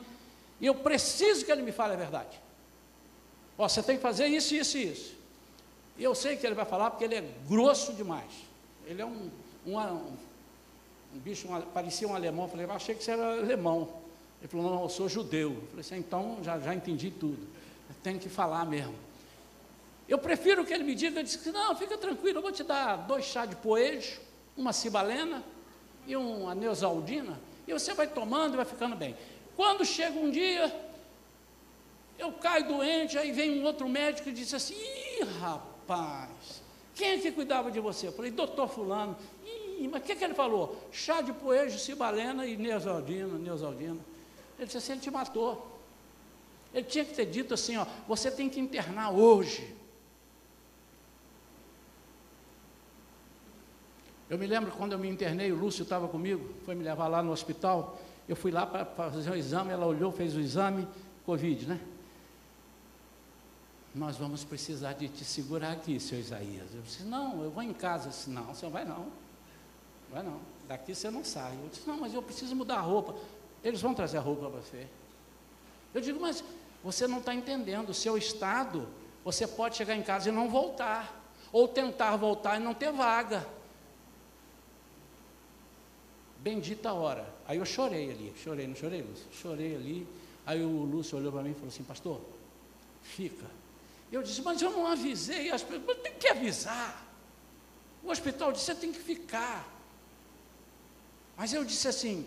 [0.60, 2.40] e eu preciso que ele me fale a verdade.
[3.58, 5.14] Ó, você tem que fazer isso, isso e isso.
[5.98, 8.30] E eu sei que ele vai falar porque ele é grosso demais.
[8.86, 9.30] Ele é um,
[9.66, 10.16] um, um,
[11.14, 12.44] um bicho, um, parecia um alemão.
[12.44, 13.88] Eu falei, eu achei que você era alemão.
[14.40, 15.50] Ele falou, não, eu sou judeu.
[15.50, 17.46] Eu falei assim, então já, já entendi tudo.
[18.02, 18.94] Tem que falar mesmo.
[20.08, 23.24] Eu prefiro que ele me diga, disse, não, fica tranquilo, eu vou te dar dois
[23.24, 24.20] chá de poejo,
[24.56, 25.42] uma cibalena
[26.06, 29.16] e uma neosaldina, e você vai tomando e vai ficando bem.
[29.56, 30.72] Quando chega um dia
[32.18, 36.62] Eu caio doente, aí vem um outro médico e diz assim: Ih, rapaz,
[36.94, 38.06] quem é que cuidava de você?
[38.06, 39.16] Eu falei: Doutor Fulano.
[39.44, 40.88] Ih, mas o que, que ele falou?
[40.92, 43.98] Chá de poejo, cibalena e neosaldina, neosaldina.
[44.56, 45.66] Ele disse assim: Ele te matou.
[46.72, 49.74] Ele tinha que ter dito assim: ó, Você tem que internar hoje.
[54.32, 57.22] Eu me lembro quando eu me internei, o Lúcio estava comigo, foi me levar lá
[57.22, 58.00] no hospital.
[58.26, 60.88] Eu fui lá para fazer um exame, ela olhou, fez o exame,
[61.26, 61.78] Covid, né?
[63.94, 66.74] Nós vamos precisar de te segurar aqui, seu Isaías.
[66.74, 68.06] Eu disse, não, eu vou em casa.
[68.06, 69.08] Eu disse, não, você vai não.
[70.10, 70.40] Vai não.
[70.66, 71.52] Daqui você não sai.
[71.62, 73.14] Eu disse, não, mas eu preciso mudar a roupa.
[73.62, 74.86] Eles vão trazer a roupa para você.
[75.92, 76.42] Eu digo, mas
[76.82, 77.90] você não está entendendo.
[77.90, 78.88] O seu estado,
[79.22, 81.20] você pode chegar em casa e não voltar.
[81.52, 83.46] Ou tentar voltar e não ter vaga.
[86.42, 87.32] Bendita hora.
[87.46, 89.26] Aí eu chorei ali, chorei, não chorei, Lúcio?
[89.32, 90.06] Chorei ali.
[90.44, 92.20] Aí o Lúcio olhou para mim e falou assim: Pastor,
[93.00, 93.46] fica.
[94.10, 95.98] Eu disse: Mas eu não avisei as pessoas.
[95.98, 97.06] Tem que avisar.
[98.02, 99.72] O hospital disse: Você tem que ficar.
[101.36, 102.26] Mas eu disse assim: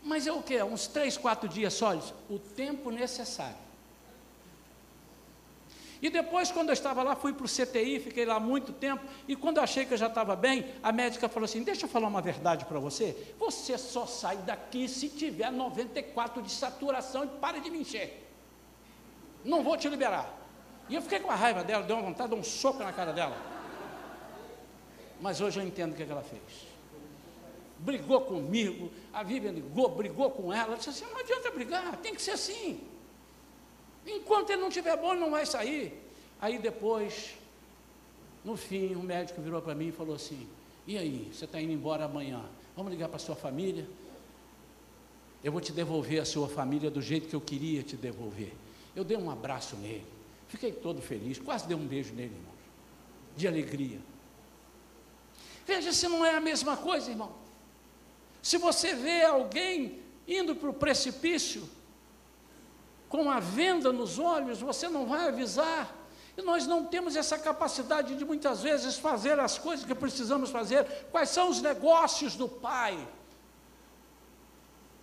[0.00, 0.62] Mas é o quê?
[0.62, 1.92] Uns três, quatro dias só?
[2.30, 3.66] O tempo necessário.
[6.00, 9.34] E depois, quando eu estava lá, fui para o CTI, fiquei lá muito tempo, e
[9.34, 12.08] quando eu achei que eu já estava bem, a médica falou assim: Deixa eu falar
[12.08, 13.34] uma verdade para você.
[13.38, 18.24] Você só sai daqui se tiver 94 de saturação e para de me encher.
[19.44, 20.36] Não vou te liberar.
[20.88, 22.92] E eu fiquei com a raiva dela, deu uma vontade de dar um soco na
[22.92, 23.36] cara dela.
[25.20, 26.42] Mas hoje eu entendo o que, ela fez.
[27.78, 32.22] Brigou comigo, a Vivian ligou, brigou com ela, disse assim: não adianta brigar, tem que
[32.22, 32.80] ser assim.
[34.06, 35.92] Enquanto ele não estiver bom, ele não vai sair.
[36.40, 37.34] Aí depois,
[38.44, 40.46] no fim, o médico virou para mim e falou assim:
[40.86, 42.44] E aí, você está indo embora amanhã?
[42.76, 43.86] Vamos ligar para sua família?
[45.42, 48.52] Eu vou te devolver a sua família do jeito que eu queria te devolver.
[48.94, 50.06] Eu dei um abraço nele,
[50.48, 52.52] fiquei todo feliz, quase dei um beijo nele, irmão,
[53.36, 53.98] de alegria.
[55.66, 57.32] Veja se não é a mesma coisa, irmão.
[58.42, 61.68] Se você vê alguém indo para o precipício,
[63.16, 65.90] com a venda nos olhos, você não vai avisar.
[66.36, 70.84] E nós não temos essa capacidade de muitas vezes fazer as coisas que precisamos fazer.
[71.10, 73.08] Quais são os negócios do Pai?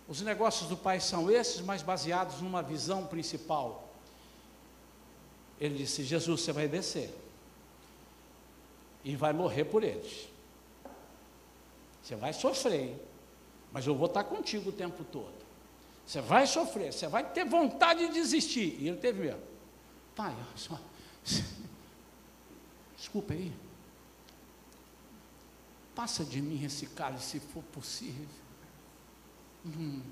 [0.06, 3.88] Os negócios do Pai são esses, mas baseados numa visão principal.
[5.60, 7.12] Ele disse: Jesus, você vai descer
[9.02, 10.28] e vai morrer por eles.
[12.00, 12.96] Você vai sofrer,
[13.72, 15.33] mas eu vou estar contigo o tempo todo.
[16.06, 18.76] Você vai sofrer, você vai ter vontade de desistir.
[18.80, 19.42] E ele teve mesmo.
[20.14, 20.78] Pai, só.
[22.96, 23.52] Desculpa aí.
[25.94, 28.26] Passa de mim esse cálice se for possível.
[29.64, 30.02] Hum,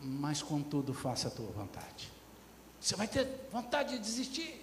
[0.00, 2.12] mas contudo, faça a tua vontade.
[2.80, 4.62] Você vai ter vontade de desistir.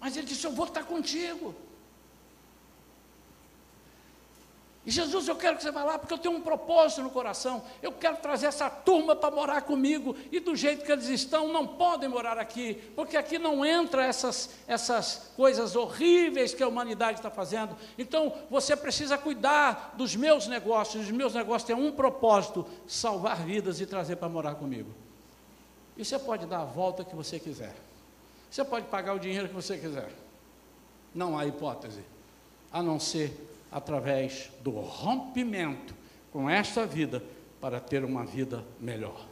[0.00, 1.54] Mas ele disse: Eu vou estar contigo.
[4.86, 7.62] E Jesus, eu quero que você vá lá porque eu tenho um propósito no coração.
[7.82, 10.14] Eu quero trazer essa turma para morar comigo.
[10.30, 14.50] E do jeito que eles estão, não podem morar aqui, porque aqui não entra essas,
[14.66, 17.74] essas coisas horríveis que a humanidade está fazendo.
[17.96, 21.04] Então você precisa cuidar dos meus negócios.
[21.06, 24.90] Os meus negócios têm um propósito: salvar vidas e trazer para morar comigo.
[25.96, 27.74] E você pode dar a volta que você quiser.
[28.50, 30.10] Você pode pagar o dinheiro que você quiser.
[31.14, 32.02] Não há hipótese,
[32.70, 35.96] a não ser através do rompimento
[36.30, 37.20] com esta vida
[37.60, 39.26] para ter uma vida melhor.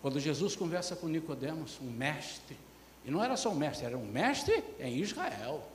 [0.00, 2.56] Quando Jesus conversa com Nicodemos, um mestre,
[3.04, 5.68] e não era só um mestre, era um mestre em Israel,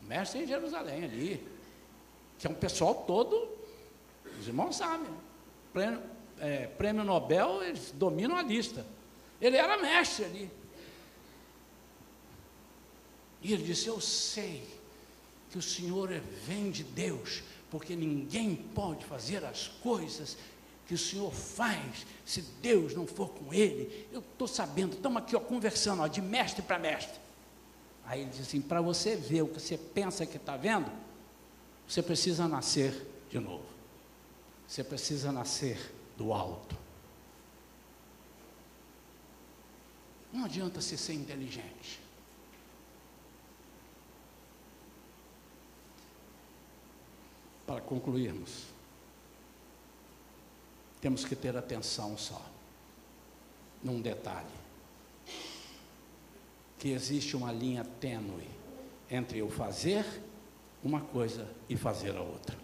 [0.00, 1.48] um mestre em Jerusalém ali,
[2.38, 3.48] que é um pessoal todo,
[4.38, 5.10] os irmãos sabem,
[5.72, 6.00] prêmio,
[6.38, 8.86] é, prêmio Nobel, eles dominam a lista.
[9.40, 10.50] Ele era mestre ali.
[13.42, 14.77] E ele disse: Eu sei
[15.50, 20.36] que o Senhor é, vem de Deus, porque ninguém pode fazer as coisas
[20.86, 24.08] que o Senhor faz se Deus não for com ele.
[24.12, 27.18] Eu estou sabendo, estamos aqui ó, conversando ó, de mestre para mestre.
[28.04, 30.90] Aí ele diz assim: para você ver o que você pensa que está vendo,
[31.86, 33.66] você precisa nascer de novo.
[34.66, 36.76] Você precisa nascer do alto.
[40.32, 42.00] Não adianta se ser inteligente.
[47.68, 48.64] Para concluirmos,
[51.02, 52.42] temos que ter atenção só,
[53.84, 54.48] num detalhe:
[56.78, 58.48] que existe uma linha tênue
[59.10, 60.02] entre eu fazer
[60.82, 62.56] uma coisa e fazer a outra.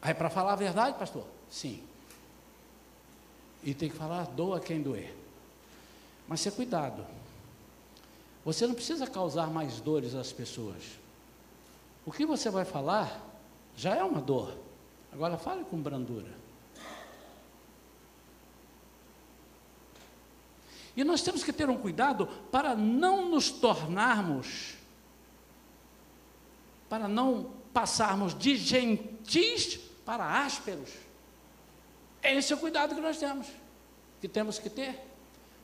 [0.00, 1.26] Aí, para falar a verdade, pastor?
[1.50, 1.82] Sim.
[3.62, 5.14] E tem que falar, doa quem doer.
[6.26, 7.04] Mas ser cuidado.
[8.44, 11.05] Você não precisa causar mais dores às pessoas.
[12.06, 13.20] O que você vai falar
[13.74, 14.56] já é uma dor.
[15.12, 16.32] Agora fale com brandura.
[20.96, 24.76] E nós temos que ter um cuidado para não nos tornarmos,
[26.88, 30.90] para não passarmos de gentis para ásperos.
[32.22, 33.48] Esse é o cuidado que nós temos,
[34.20, 34.98] que temos que ter.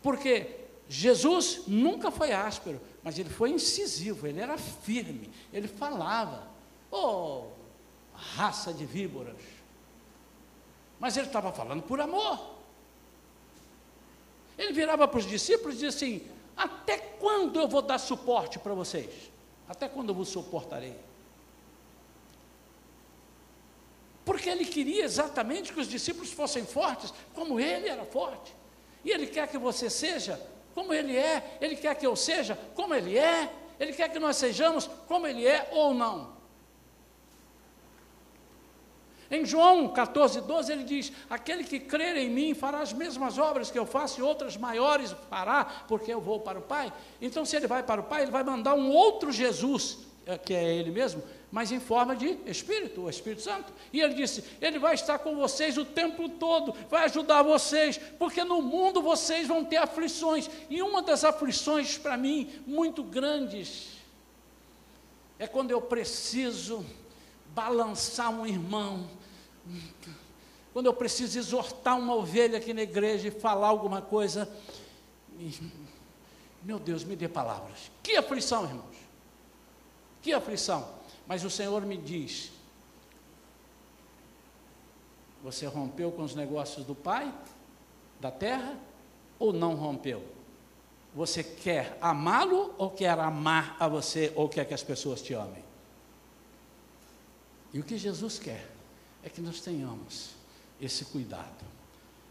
[0.03, 0.61] Porque
[0.95, 6.47] Jesus nunca foi áspero, mas ele foi incisivo, ele era firme, ele falava,
[6.90, 7.47] oh,
[8.14, 9.38] raça de víboras.
[11.01, 12.57] Mas ele estava falando por amor.
[14.59, 18.74] Ele virava para os discípulos e dizia assim: Até quando eu vou dar suporte para
[18.74, 19.32] vocês?
[19.66, 20.95] Até quando eu vos suportarei?
[24.26, 28.55] Porque ele queria exatamente que os discípulos fossem fortes, como ele era forte.
[29.03, 30.38] E ele quer que você seja
[30.74, 34.36] como ele é, ele quer que eu seja como ele é, ele quer que nós
[34.36, 36.32] sejamos como ele é ou não.
[39.32, 43.70] Em João 14, 12, ele diz: Aquele que crer em mim fará as mesmas obras
[43.70, 46.92] que eu faço e outras maiores fará, porque eu vou para o Pai.
[47.18, 50.52] Então, se ele vai para o Pai, ele vai mandar um outro Jesus, eh, que
[50.52, 51.22] é ele mesmo,
[51.53, 53.70] mas em forma de Espírito, o Espírito Santo.
[53.92, 58.42] E ele disse: Ele vai estar com vocês o tempo todo, vai ajudar vocês, porque
[58.42, 60.48] no mundo vocês vão ter aflições.
[60.70, 63.90] E uma das aflições, para mim, muito grandes,
[65.38, 66.86] é quando eu preciso
[67.48, 69.07] balançar um irmão,
[70.72, 74.50] quando eu preciso exortar uma ovelha aqui na igreja e falar alguma coisa,
[76.62, 77.90] meu Deus, me dê palavras.
[78.03, 78.96] Que aflição, irmãos.
[80.22, 81.01] Que aflição.
[81.26, 82.50] Mas o Senhor me diz:
[85.42, 87.32] Você rompeu com os negócios do Pai,
[88.20, 88.78] da terra,
[89.38, 90.24] ou não rompeu?
[91.14, 95.62] Você quer amá-lo ou quer amar a você ou quer que as pessoas te amem?
[97.72, 98.70] E o que Jesus quer
[99.22, 100.30] é que nós tenhamos
[100.80, 101.64] esse cuidado.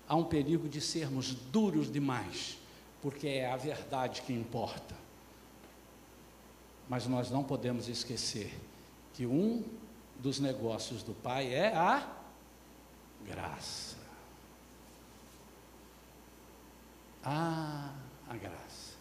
[0.08, 2.58] Há um perigo de sermos duros demais,
[3.02, 4.96] porque é a verdade que importa.
[6.90, 8.54] Mas nós não podemos esquecer
[9.14, 9.64] que um
[10.20, 12.08] dos negócios do Pai é a
[13.26, 13.98] graça.
[17.24, 17.94] Ah,
[18.28, 18.92] a graça.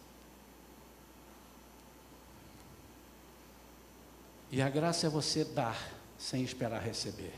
[4.51, 7.33] E a graça é você dar sem esperar receber.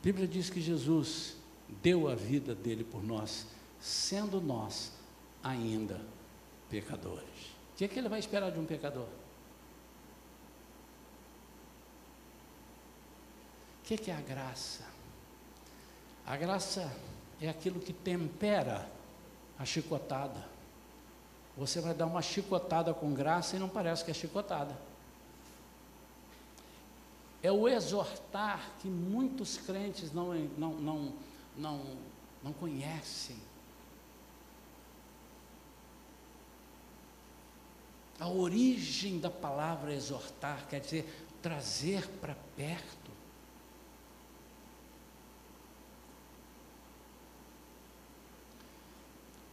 [0.00, 1.36] A Bíblia diz que Jesus
[1.82, 3.46] deu a vida dele por nós,
[3.80, 4.92] sendo nós
[5.42, 6.00] ainda
[6.70, 7.55] pecadores.
[7.76, 9.04] O que, é que ele vai esperar de um pecador?
[13.82, 14.82] O que, é que é a graça?
[16.24, 16.90] A graça
[17.38, 18.88] é aquilo que tempera
[19.58, 20.42] a chicotada.
[21.54, 24.74] Você vai dar uma chicotada com graça e não parece que é chicotada.
[27.42, 31.12] É o exortar que muitos crentes não, não, não,
[31.54, 31.84] não,
[32.42, 33.36] não conhecem.
[38.18, 43.06] A origem da palavra exortar quer dizer trazer para perto.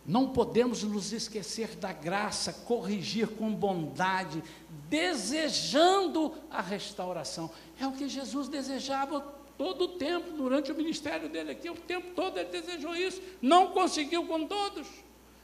[0.05, 4.43] Não podemos nos esquecer da graça, corrigir com bondade,
[4.89, 7.49] desejando a restauração.
[7.80, 9.22] É o que Jesus desejava
[9.57, 13.68] todo o tempo, durante o ministério dele aqui, o tempo todo ele desejou isso, não
[13.68, 14.88] conseguiu com todos.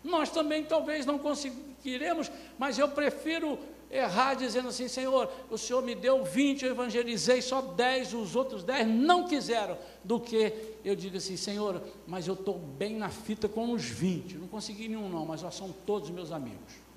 [0.03, 3.59] Nós também talvez não conseguiremos, mas eu prefiro
[3.91, 8.63] errar dizendo assim: Senhor, o Senhor me deu 20, eu evangelizei, só 10, os outros
[8.63, 10.53] 10 não quiseram, do que
[10.85, 14.87] eu digo assim: Senhor, mas eu estou bem na fita com os 20, não consegui
[14.87, 16.89] nenhum, não, mas já são todos meus amigos.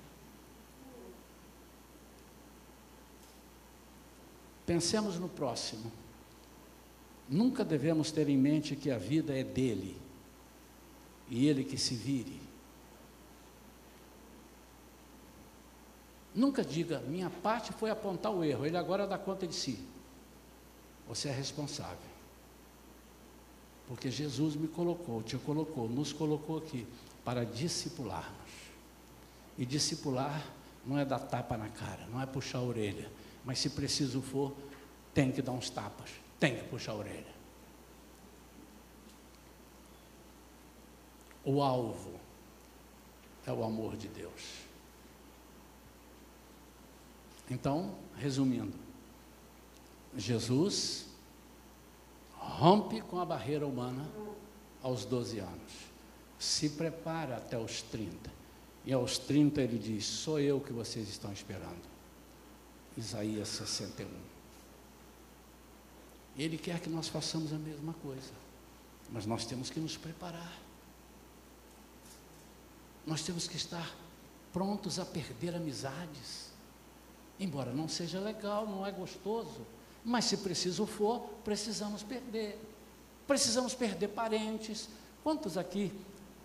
[4.65, 5.91] Pensemos no próximo.
[7.27, 9.97] Nunca devemos ter em mente que a vida é dele
[11.29, 12.39] e ele que se vire.
[16.35, 19.79] Nunca diga, minha parte foi apontar o erro, ele agora dá conta de si.
[21.07, 22.13] Você é responsável.
[23.87, 26.87] Porque Jesus me colocou, te colocou, nos colocou aqui
[27.23, 28.51] para discipularmos.
[29.57, 30.43] E discipular
[30.85, 33.11] não é dar tapa na cara, não é puxar a orelha,
[33.45, 34.53] mas se preciso for,
[35.13, 36.09] tem que dar uns tapas,
[36.39, 37.33] tem que puxar a orelha.
[41.45, 42.19] O alvo
[43.45, 44.62] é o amor de Deus.
[47.49, 48.73] Então, resumindo,
[50.15, 51.05] Jesus
[52.37, 54.07] rompe com a barreira humana
[54.81, 55.73] aos 12 anos.
[56.37, 58.31] Se prepara até os 30.
[58.85, 61.81] E aos 30 ele diz: Sou eu que vocês estão esperando.
[62.97, 64.07] Isaías 61.
[66.37, 68.31] Ele quer que nós façamos a mesma coisa,
[69.11, 70.59] mas nós temos que nos preparar.
[73.05, 73.95] Nós temos que estar
[74.51, 76.52] prontos a perder amizades.
[77.43, 79.67] Embora não seja legal, não é gostoso,
[80.01, 82.57] mas se preciso for, precisamos perder.
[83.27, 84.87] Precisamos perder parentes.
[85.21, 85.91] Quantos aqui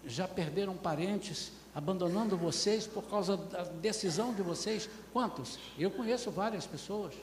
[0.05, 4.91] já perderam parentes abandonando vocês por causa da decisão de vocês?
[5.13, 5.57] Quantos?
[5.79, 7.15] Eu conheço várias pessoas.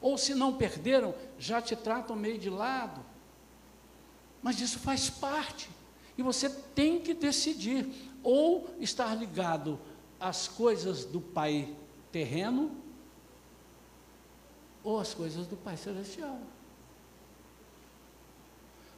[0.00, 3.04] Ou se não perderam, já te tratam meio de lado.
[4.40, 5.68] Mas isso faz parte.
[6.16, 7.92] E você tem que decidir
[8.22, 9.80] ou estar ligado
[10.20, 11.74] às coisas do Pai
[12.12, 12.88] terreno
[14.82, 16.38] ou às coisas do Pai celestial.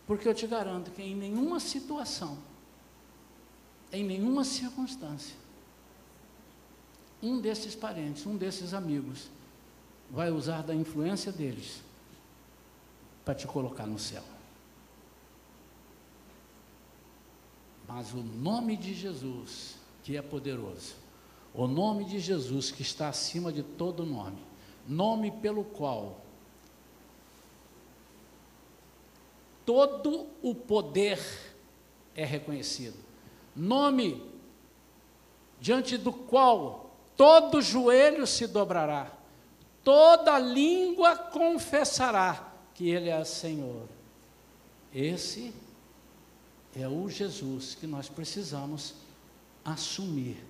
[0.06, 2.38] Porque eu te garanto que em nenhuma situação,
[3.92, 5.36] em nenhuma circunstância,
[7.22, 9.30] um desses parentes, um desses amigos,
[10.10, 11.80] vai usar da influência deles
[13.24, 14.24] para te colocar no céu.
[17.86, 20.94] Mas o nome de Jesus, que é poderoso,
[21.54, 24.51] o nome de Jesus que está acima de todo nome,
[24.86, 26.20] nome pelo qual
[29.64, 31.20] todo o poder
[32.14, 32.96] é reconhecido,
[33.54, 34.30] nome
[35.60, 39.12] diante do qual todo joelho se dobrará,
[39.84, 43.88] toda língua confessará que Ele é Senhor.
[44.92, 45.54] Esse
[46.74, 48.94] é o Jesus que nós precisamos
[49.64, 50.44] assumir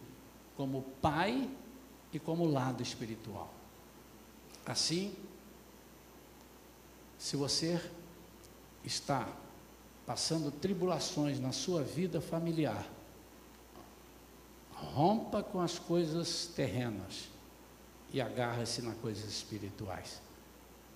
[0.57, 1.49] como pai
[2.13, 3.62] e como lado espiritual.
[4.65, 5.15] Assim,
[7.19, 7.81] se você
[8.85, 9.29] está
[10.07, 12.87] passando tribulações na sua vida familiar,
[14.73, 17.29] rompa com as coisas terrenas
[18.13, 20.21] e agarre-se nas coisas espirituais.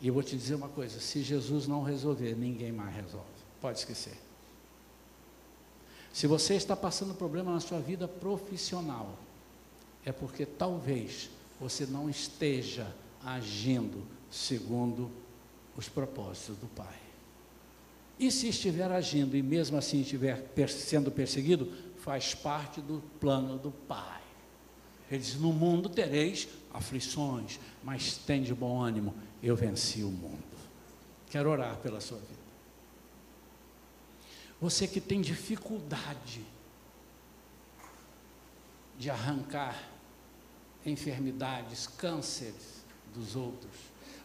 [0.00, 3.26] E eu vou te dizer uma coisa: se Jesus não resolver, ninguém mais resolve.
[3.60, 4.18] Pode esquecer.
[6.12, 9.16] Se você está passando problema na sua vida profissional,
[10.04, 12.92] é porque talvez você não esteja
[13.27, 15.11] agindo segundo
[15.77, 17.01] os propósitos do Pai.
[18.18, 23.72] E se estiver agindo e mesmo assim estiver sendo perseguido, faz parte do plano do
[23.72, 24.22] Pai.
[25.11, 29.12] Ele diz: No mundo tereis aflições, mas tem de bom ânimo,
[29.43, 30.45] eu venci o mundo.
[31.29, 32.47] Quero orar pela sua vida.
[34.61, 36.43] Você que tem dificuldade
[38.97, 39.91] de arrancar
[40.87, 42.76] enfermidades, cânceres
[43.16, 43.72] dos outros.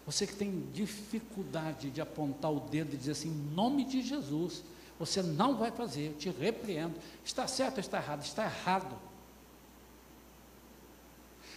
[0.05, 4.63] Você que tem dificuldade de apontar o dedo e dizer assim, em nome de Jesus,
[4.99, 6.95] você não vai fazer, eu te repreendo.
[7.23, 8.23] Está certo ou está errado?
[8.23, 8.95] Está errado.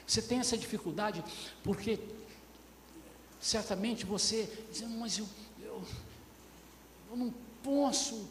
[0.07, 1.25] Você tem essa dificuldade
[1.63, 1.99] porque
[3.41, 5.27] certamente você diz, mas eu,
[5.63, 5.83] eu,
[7.11, 8.27] eu não posso,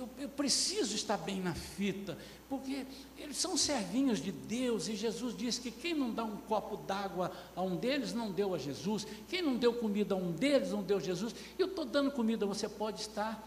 [0.00, 2.16] eu, eu preciso estar bem na fita,
[2.48, 2.86] porque
[3.18, 7.30] eles são servinhos de Deus e Jesus disse que quem não dá um copo d'água
[7.54, 10.82] a um deles não deu a Jesus, quem não deu comida a um deles não
[10.82, 11.34] deu a Jesus.
[11.58, 13.46] Eu estou dando comida, você pode estar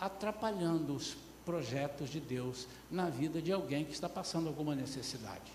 [0.00, 5.52] atrapalhando os projetos de Deus na vida de alguém que está passando alguma necessidade.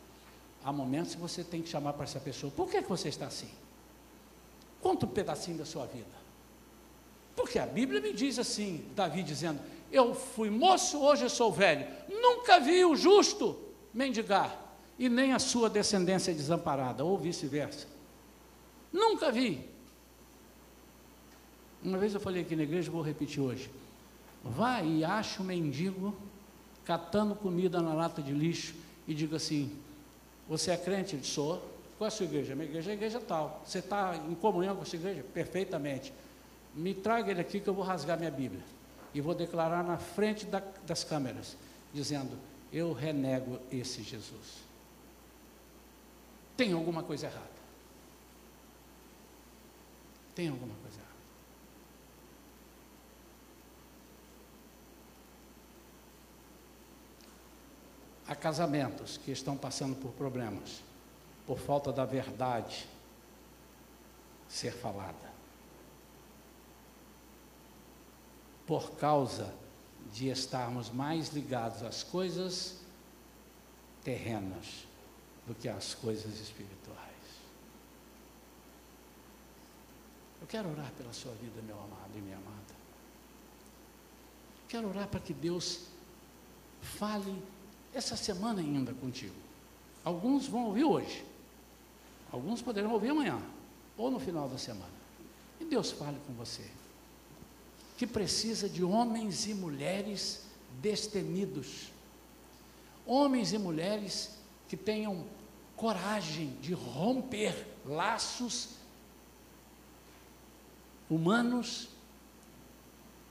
[0.63, 3.25] Há momentos que você tem que chamar para essa pessoa: por que, que você está
[3.25, 3.49] assim?
[4.79, 6.19] Conta um pedacinho da sua vida.
[7.35, 9.59] Porque a Bíblia me diz assim, Davi dizendo:
[9.91, 11.87] Eu fui moço, hoje sou velho.
[12.09, 13.57] Nunca vi o justo
[13.93, 14.55] mendigar,
[14.97, 17.87] e nem a sua descendência desamparada, ou vice-versa.
[18.91, 19.67] Nunca vi.
[21.83, 23.69] Uma vez eu falei aqui na igreja, vou repetir hoje.
[24.43, 26.15] Vá e ache um mendigo
[26.85, 28.75] catando comida na lata de lixo
[29.07, 29.71] e diga assim:
[30.47, 31.15] Você é crente?
[31.15, 31.63] Ele sou.
[31.97, 32.55] Qual é a sua igreja?
[32.55, 33.61] Minha igreja é a igreja tal.
[33.65, 35.23] Você está em comunhão com a sua igreja?
[35.33, 36.13] Perfeitamente
[36.73, 38.61] me traga ele aqui que eu vou rasgar minha Bíblia.
[39.13, 41.57] E vou declarar na frente da, das câmeras,
[41.93, 42.37] dizendo:
[42.71, 44.69] Eu renego esse Jesus.
[46.55, 47.59] Tem alguma coisa errada.
[50.35, 51.09] Tem alguma coisa errada.
[58.27, 60.83] Há casamentos que estão passando por problemas,
[61.47, 62.87] por falta da verdade
[64.47, 65.28] ser falada.
[68.69, 69.51] Por causa
[70.13, 72.77] de estarmos mais ligados às coisas
[74.03, 74.85] terrenas
[75.47, 76.99] do que às coisas espirituais.
[80.39, 82.75] Eu quero orar pela sua vida, meu amado e minha amada.
[84.67, 85.87] quero orar para que Deus
[86.79, 87.41] fale
[87.91, 89.33] essa semana ainda contigo.
[90.05, 91.25] Alguns vão ouvir hoje,
[92.31, 93.41] alguns poderão ouvir amanhã,
[93.97, 94.93] ou no final da semana.
[95.59, 96.69] E Deus fale com você,
[97.99, 100.43] que precisa de homens e mulheres
[100.81, 101.91] destemidos,
[103.05, 104.37] homens e mulheres
[104.69, 105.27] que tenham
[105.75, 108.69] coragem de romper laços
[111.09, 111.89] humanos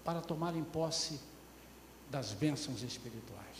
[0.04, 1.18] para tomarem posse
[2.10, 3.56] das bênçãos espirituais.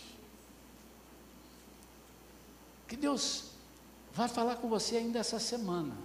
[2.87, 3.53] Que Deus
[4.13, 5.97] vai falar com você ainda essa semana.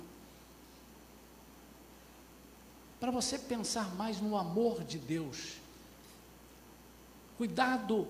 [3.03, 5.57] Para você pensar mais no amor de Deus.
[7.37, 8.07] Cuidado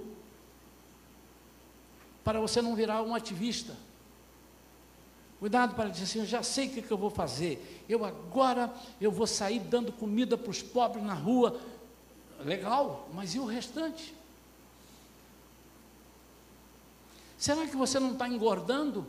[2.24, 3.76] para você não virar um ativista.
[5.40, 7.84] Cuidado para dizer assim, eu já sei o que, que eu vou fazer.
[7.90, 8.72] Eu agora
[9.02, 11.60] eu vou sair dando comida para os pobres na rua.
[12.42, 14.14] Legal, mas e o restante?
[17.36, 19.08] Será que você não está engordando?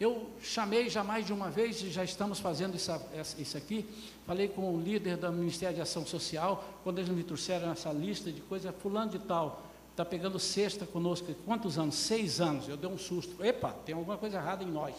[0.00, 3.84] Eu chamei já mais de uma vez, e já estamos fazendo isso, aqui,
[4.24, 8.30] falei com o líder do Ministério de Ação Social, quando eles me trouxeram essa lista
[8.30, 11.96] de coisas, fulano de tal, está pegando cesta conosco, quantos anos?
[11.96, 14.94] Seis anos, eu dei um susto, epa, tem alguma coisa errada em nós.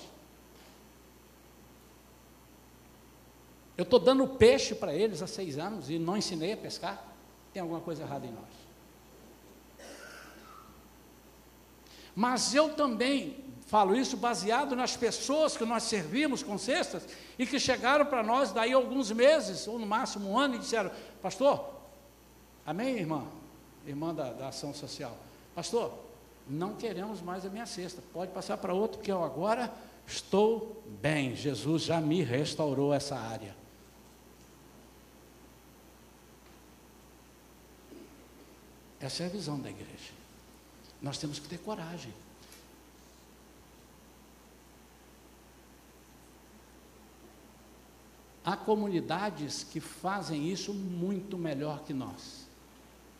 [3.77, 7.01] Eu estou dando peixe para eles há seis anos e não ensinei a pescar,
[7.53, 8.59] tem alguma coisa errada em nós.
[12.13, 17.07] Mas eu também falo isso baseado nas pessoas que nós servimos com cestas
[17.37, 20.89] e que chegaram para nós daí alguns meses, ou no máximo um ano, e disseram:
[21.21, 21.69] Pastor,
[22.65, 23.27] amém, irmã?
[23.85, 25.15] Irmã da, da ação social,
[25.53, 25.93] Pastor,
[26.47, 29.71] não queremos mais a minha cesta, pode passar para outro, porque eu agora
[30.07, 31.35] estou bem.
[31.35, 33.55] Jesus já me restaurou essa área.
[38.99, 40.11] Essa é a visão da igreja.
[40.99, 42.11] Nós temos que ter coragem.
[48.49, 52.47] Há comunidades que fazem isso muito melhor que nós.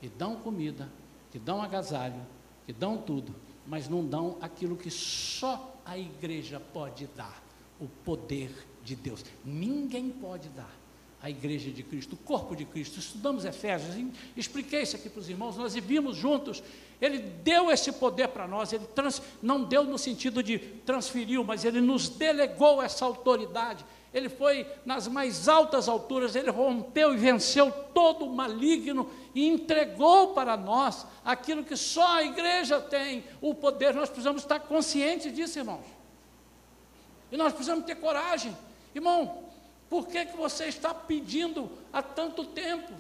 [0.02, 0.90] E dão comida,
[1.32, 2.20] que dão agasalho,
[2.66, 3.36] que dão tudo,
[3.68, 7.44] mas não dão aquilo que só a igreja pode dar,
[7.80, 8.50] o poder
[8.84, 9.24] de Deus.
[9.46, 10.76] Ninguém pode dar
[11.22, 12.98] a igreja de Cristo, o corpo de Cristo.
[12.98, 14.04] Estudamos Efésios,
[14.36, 16.64] expliquei isso aqui para os irmãos, nós vimos juntos.
[17.00, 21.66] Ele deu esse poder para nós, ele trans, não deu no sentido de transferiu, mas
[21.66, 23.86] ele nos delegou essa autoridade.
[24.14, 30.34] Ele foi nas mais altas alturas, ele rompeu e venceu todo o maligno e entregou
[30.34, 33.94] para nós aquilo que só a igreja tem, o poder.
[33.94, 35.86] Nós precisamos estar conscientes disso, irmãos.
[37.32, 38.58] E nós precisamos ter coragem.
[38.96, 39.44] Irmão,
[39.88, 42.92] por que, que você está pedindo há tanto tempo?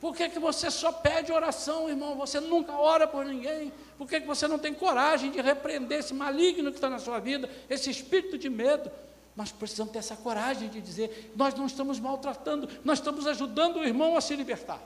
[0.00, 2.16] Por que, que você só pede oração, irmão?
[2.16, 3.70] Você nunca ora por ninguém?
[3.98, 7.18] Por que, que você não tem coragem de repreender esse maligno que está na sua
[7.18, 8.90] vida, esse espírito de medo?
[9.36, 13.84] Nós precisamos ter essa coragem de dizer: nós não estamos maltratando, nós estamos ajudando o
[13.84, 14.80] irmão a se libertar.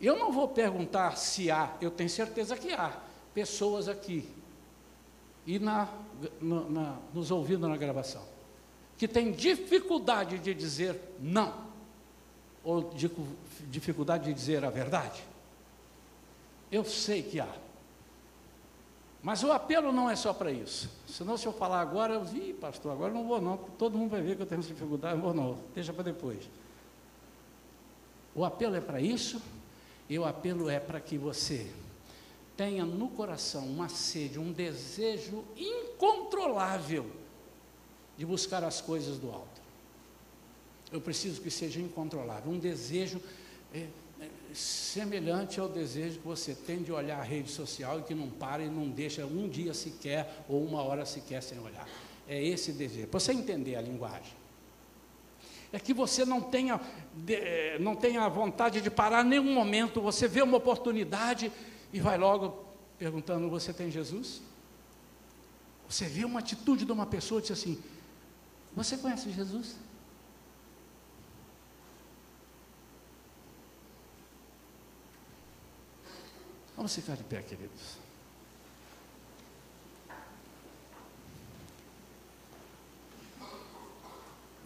[0.00, 2.92] Eu não vou perguntar se há, eu tenho certeza que há
[3.32, 4.28] pessoas aqui
[5.46, 5.88] e na,
[6.40, 8.24] na, nos ouvindo na gravação,
[8.98, 11.54] que tem dificuldade de dizer não,
[12.64, 13.10] ou de,
[13.68, 15.22] dificuldade de dizer a verdade.
[16.70, 17.61] Eu sei que há.
[19.22, 20.90] Mas o apelo não é só para isso.
[21.06, 24.20] Senão, se eu falar agora, eu digo, pastor, agora não vou não, todo mundo vai
[24.20, 26.48] ver que eu tenho dificuldade, não vou não, deixa para depois.
[28.34, 29.40] O apelo é para isso,
[30.08, 31.70] e o apelo é para que você
[32.56, 37.06] tenha no coração uma sede, um desejo incontrolável
[38.16, 39.62] de buscar as coisas do alto.
[40.90, 43.22] Eu preciso que seja incontrolável, um desejo
[43.72, 43.86] é,
[44.54, 48.62] semelhante ao desejo que você tem de olhar a rede social e que não para
[48.62, 51.88] e não deixa um dia sequer ou uma hora sequer sem olhar.
[52.28, 53.08] É esse desejo.
[53.08, 54.42] Para você entender a linguagem.
[55.72, 56.78] É que você não tenha,
[57.14, 61.50] de, não tenha vontade de parar nenhum momento, você vê uma oportunidade,
[61.92, 62.64] e vai logo
[62.98, 64.40] perguntando: Você tem Jesus?
[65.88, 67.82] Você vê uma atitude de uma pessoa e diz assim:
[68.74, 69.76] Você conhece Jesus?
[76.76, 77.98] Vamos ficar de pé, queridos.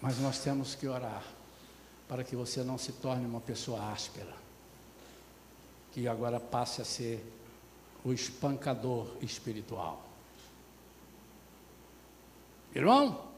[0.00, 1.24] Mas nós temos que orar
[2.09, 4.34] para que você não se torne uma pessoa áspera,
[5.92, 7.24] que agora passe a ser
[8.04, 10.04] o espancador espiritual.
[12.72, 13.32] Irmão,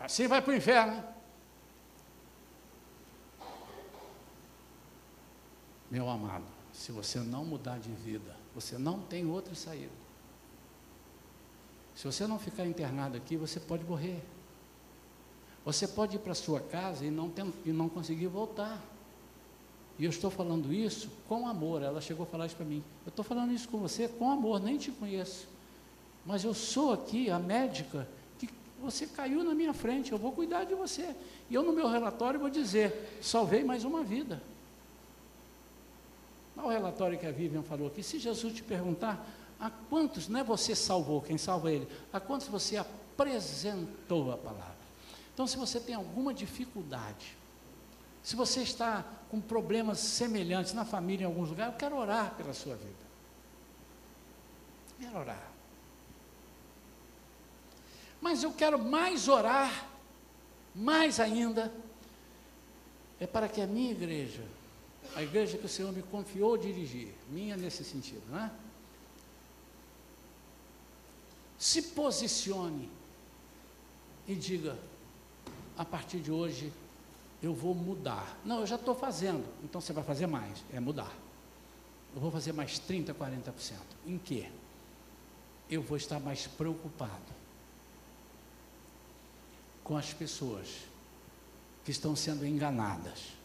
[0.00, 1.04] assim vai para o inferno.
[5.88, 9.90] Meu amado, se você não mudar de vida, você não tem outra saída.
[11.94, 14.22] Se você não ficar internado aqui, você pode morrer.
[15.64, 18.80] Você pode ir para sua casa e não, tem, e não conseguir voltar.
[19.98, 21.82] E eu estou falando isso com amor.
[21.82, 22.84] Ela chegou a falar isso para mim.
[23.06, 25.48] Eu estou falando isso com você com amor, nem te conheço.
[26.26, 28.06] Mas eu sou aqui a médica
[28.38, 31.16] que você caiu na minha frente, eu vou cuidar de você.
[31.48, 34.42] E eu, no meu relatório, vou dizer: salvei mais uma vida.
[36.56, 38.02] Olha o relatório que a Vivian falou aqui.
[38.02, 39.26] Se Jesus te perguntar,
[39.58, 44.76] a quantos, não é você salvou, quem salva ele, a quantos você apresentou a palavra?
[45.32, 47.36] Então, se você tem alguma dificuldade,
[48.22, 52.52] se você está com problemas semelhantes na família em alguns lugares, eu quero orar pela
[52.52, 53.06] sua vida.
[54.98, 55.52] Quero orar.
[58.20, 59.86] Mas eu quero mais orar,
[60.74, 61.72] mais ainda,
[63.20, 64.42] é para que a minha igreja,
[65.16, 68.50] a igreja que o Senhor me confiou dirigir, minha nesse sentido, não é?
[71.58, 72.90] Se posicione
[74.28, 74.78] e diga:
[75.74, 76.70] a partir de hoje
[77.42, 78.38] eu vou mudar.
[78.44, 81.16] Não, eu já estou fazendo, então você vai fazer mais, é mudar.
[82.14, 83.72] Eu vou fazer mais 30%, 40%.
[84.06, 84.50] Em quê?
[85.70, 87.34] Eu vou estar mais preocupado
[89.82, 90.82] com as pessoas
[91.86, 93.35] que estão sendo enganadas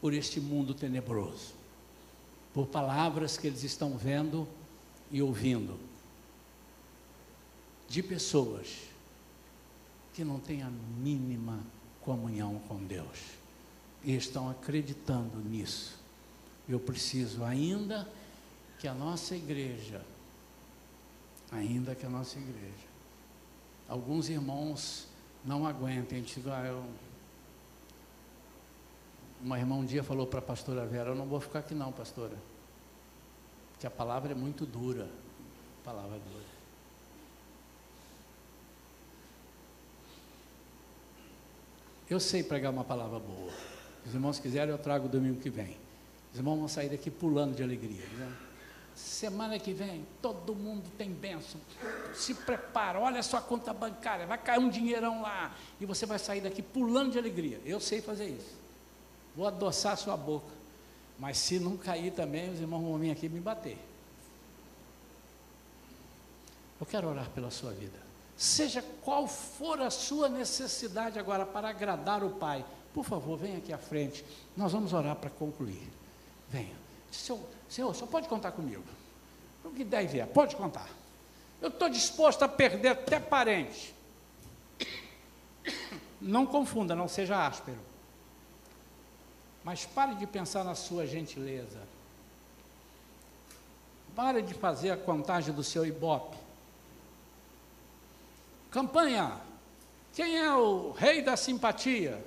[0.00, 1.54] por este mundo tenebroso,
[2.54, 4.46] por palavras que eles estão vendo
[5.10, 5.78] e ouvindo,
[7.88, 8.88] de pessoas
[10.14, 11.60] que não têm a mínima
[12.02, 13.18] comunhão com Deus
[14.04, 15.98] e estão acreditando nisso.
[16.68, 18.08] Eu preciso ainda
[18.78, 20.04] que a nossa igreja,
[21.50, 22.88] ainda que a nossa igreja,
[23.88, 25.06] alguns irmãos
[25.44, 26.84] não aguentem, digo, ah, eu,
[29.42, 31.92] uma irmã um dia falou para a pastora Vera, eu não vou ficar aqui não,
[31.92, 32.36] pastora,
[33.72, 35.08] porque a palavra é muito dura,
[35.84, 36.58] palavra é dura.
[42.10, 43.52] Eu sei pregar uma palavra boa.
[44.04, 45.76] Os irmãos quiserem, eu trago domingo que vem.
[46.32, 48.06] Os irmãos vão sair daqui pulando de alegria.
[48.16, 48.36] Né?
[48.94, 51.60] Semana que vem, todo mundo tem bênção.
[52.14, 55.54] Se prepara, olha a sua conta bancária, vai cair um dinheirão lá.
[55.78, 57.60] E você vai sair daqui pulando de alegria.
[57.64, 58.56] Eu sei fazer isso.
[59.38, 60.50] Vou adoçar sua boca.
[61.16, 63.78] Mas se não cair também, os irmãos vão vir aqui me bater.
[66.80, 67.96] Eu quero orar pela sua vida.
[68.36, 73.72] Seja qual for a sua necessidade agora para agradar o Pai, por favor, venha aqui
[73.72, 74.24] à frente.
[74.56, 75.88] Nós vamos orar para concluir.
[76.48, 76.74] Venha.
[77.12, 78.82] Senhor, Senhor, só pode contar comigo.
[79.64, 80.88] O que der e vier, pode contar.
[81.62, 83.94] Eu estou disposto a perder até parente.
[86.20, 87.87] Não confunda, não seja áspero.
[89.64, 91.80] Mas pare de pensar na sua gentileza.
[94.14, 96.36] Pare de fazer a contagem do seu ibope.
[98.70, 99.40] Campanha.
[100.12, 102.24] Quem é o rei da simpatia?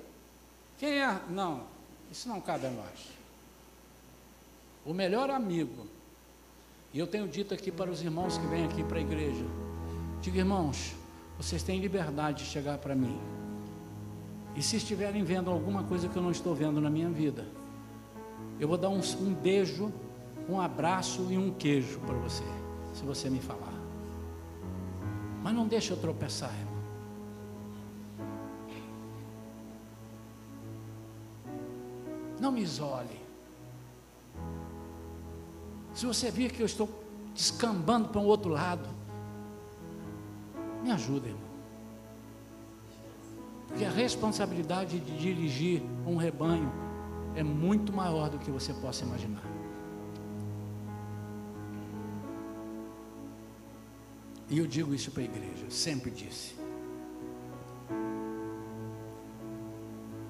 [0.78, 1.20] Quem é.
[1.28, 1.64] Não,
[2.10, 3.08] isso não cabe a nós.
[4.84, 5.86] O melhor amigo.
[6.92, 9.44] E eu tenho dito aqui para os irmãos que vêm aqui para a igreja:
[10.20, 10.94] diga, irmãos,
[11.36, 13.41] vocês têm liberdade de chegar para mim.
[14.54, 17.46] E se estiverem vendo alguma coisa que eu não estou vendo na minha vida,
[18.60, 19.92] eu vou dar um, um beijo,
[20.48, 22.44] um abraço e um queijo para você,
[22.94, 23.72] se você me falar.
[25.42, 26.72] Mas não deixe eu tropeçar, irmão.
[32.38, 33.20] Não me isole.
[35.94, 36.88] Se você vir que eu estou
[37.34, 38.88] descambando para um outro lado,
[40.82, 41.51] me ajuda, irmão.
[43.72, 46.70] Porque a responsabilidade de dirigir um rebanho
[47.34, 49.42] é muito maior do que você possa imaginar.
[54.50, 56.54] E eu digo isso para a igreja, sempre disse.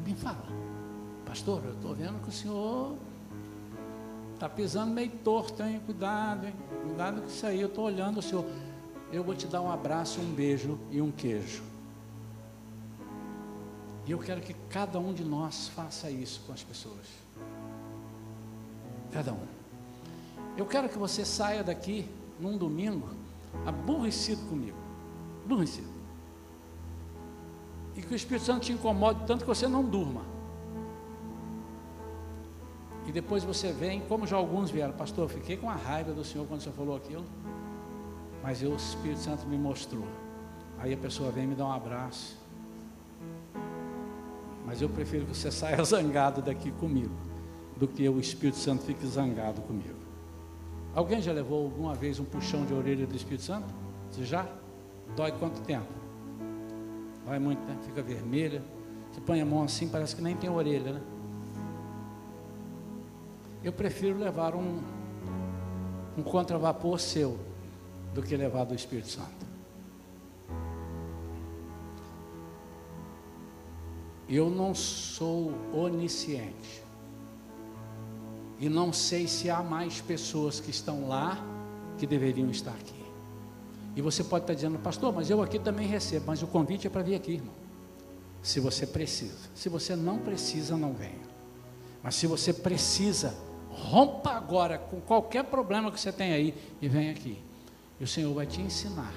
[0.07, 0.47] Me fala,
[1.27, 2.97] pastor, eu estou vendo que o senhor
[4.35, 5.81] está pisando meio torto, hein?
[5.85, 6.55] Cuidado, hein?
[6.85, 8.45] Cuidado com isso aí, eu estou olhando o senhor.
[9.13, 11.72] Eu vou te dar um abraço, um beijo e um queijo.
[14.07, 17.07] E eu quero que cada um de nós faça isso com as pessoas.
[19.13, 19.47] Cada um.
[20.57, 22.09] Eu quero que você saia daqui
[22.41, 23.09] num domingo
[23.65, 24.77] aborrecido comigo.
[25.45, 25.89] Aborrecido.
[27.95, 30.23] E que o Espírito Santo te incomode tanto que você não durma.
[33.07, 36.25] E depois você vem, como já alguns vieram, pastor, eu fiquei com a raiva do
[36.25, 37.25] Senhor quando o Senhor falou aquilo.
[38.43, 40.07] Mas eu, o Espírito Santo me mostrou.
[40.79, 42.42] Aí a pessoa vem me dar um abraço.
[44.73, 47.15] Mas eu prefiro que você saia zangado daqui comigo.
[47.77, 49.99] do que o Espírito Santo fique zangado comigo.
[50.95, 53.67] Alguém já levou alguma vez um puxão de orelha do Espírito Santo?
[54.11, 54.47] Você já?
[55.15, 55.93] Dói quanto tempo?
[57.27, 57.77] Vai muito, né?
[57.83, 58.63] Fica vermelha.
[59.13, 61.03] Você põe a mão assim, parece que nem tem orelha, né?
[63.63, 64.81] Eu prefiro levar um,
[66.17, 67.39] um contravapor seu
[68.15, 69.52] do que levar do Espírito Santo.
[74.29, 76.83] Eu não sou onisciente.
[78.59, 81.39] E não sei se há mais pessoas que estão lá
[81.99, 83.03] que deveriam estar aqui.
[83.95, 86.91] E você pode estar dizendo, pastor, mas eu aqui também recebo, mas o convite é
[86.91, 87.55] para vir aqui, irmão.
[88.43, 89.51] Se você precisa.
[89.55, 91.33] Se você não precisa, não venha.
[92.03, 93.35] Mas se você precisa,
[93.69, 97.39] rompa agora com qualquer problema que você tem aí e vem aqui.
[98.01, 99.13] E o Senhor vai te ensinar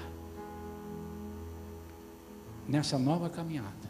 [2.68, 3.85] nessa nova caminhada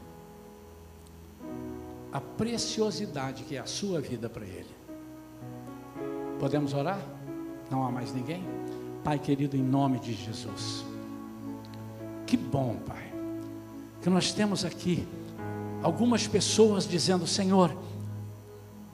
[2.17, 4.75] a preciosidade que é a sua vida para Ele.
[6.41, 6.99] Podemos orar?
[7.71, 8.43] Não há mais ninguém?
[9.05, 10.83] Pai querido, em nome de Jesus.
[12.27, 13.13] Que bom, Pai,
[14.01, 15.07] que nós temos aqui
[15.83, 17.77] algumas pessoas dizendo: Senhor,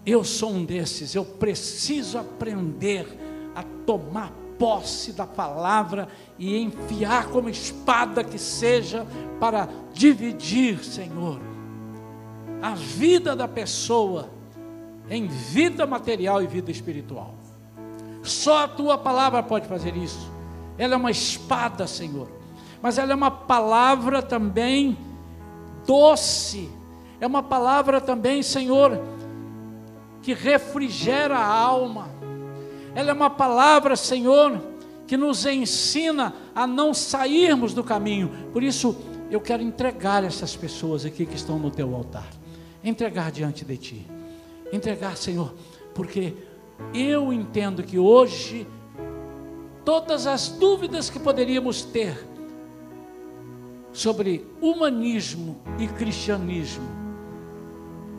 [0.05, 3.07] eu sou um desses, eu preciso aprender
[3.55, 9.07] a tomar posse da palavra e enfiar como espada que seja
[9.39, 11.52] para dividir, Senhor,
[12.63, 14.31] a vida da pessoa
[15.11, 17.35] em vida material e vida espiritual.
[18.23, 20.31] Só a tua palavra pode fazer isso.
[20.79, 22.31] Ela é uma espada, Senhor,
[22.81, 24.97] mas ela é uma palavra também
[25.85, 26.71] doce,
[27.21, 29.01] é uma palavra também, Senhor,
[30.23, 32.09] que refrigera a alma.
[32.95, 34.61] Ela é uma palavra, Senhor,
[35.07, 38.31] que nos ensina a não sairmos do caminho.
[38.53, 38.97] Por isso,
[39.31, 42.42] eu quero entregar essas pessoas aqui que estão no teu altar.
[42.85, 44.07] Entregar diante de ti.
[44.73, 45.55] Entregar, Senhor,
[45.95, 46.35] porque
[46.95, 48.67] eu entendo que hoje
[49.85, 52.27] todas as dúvidas que poderíamos ter
[53.93, 56.89] sobre humanismo e cristianismo,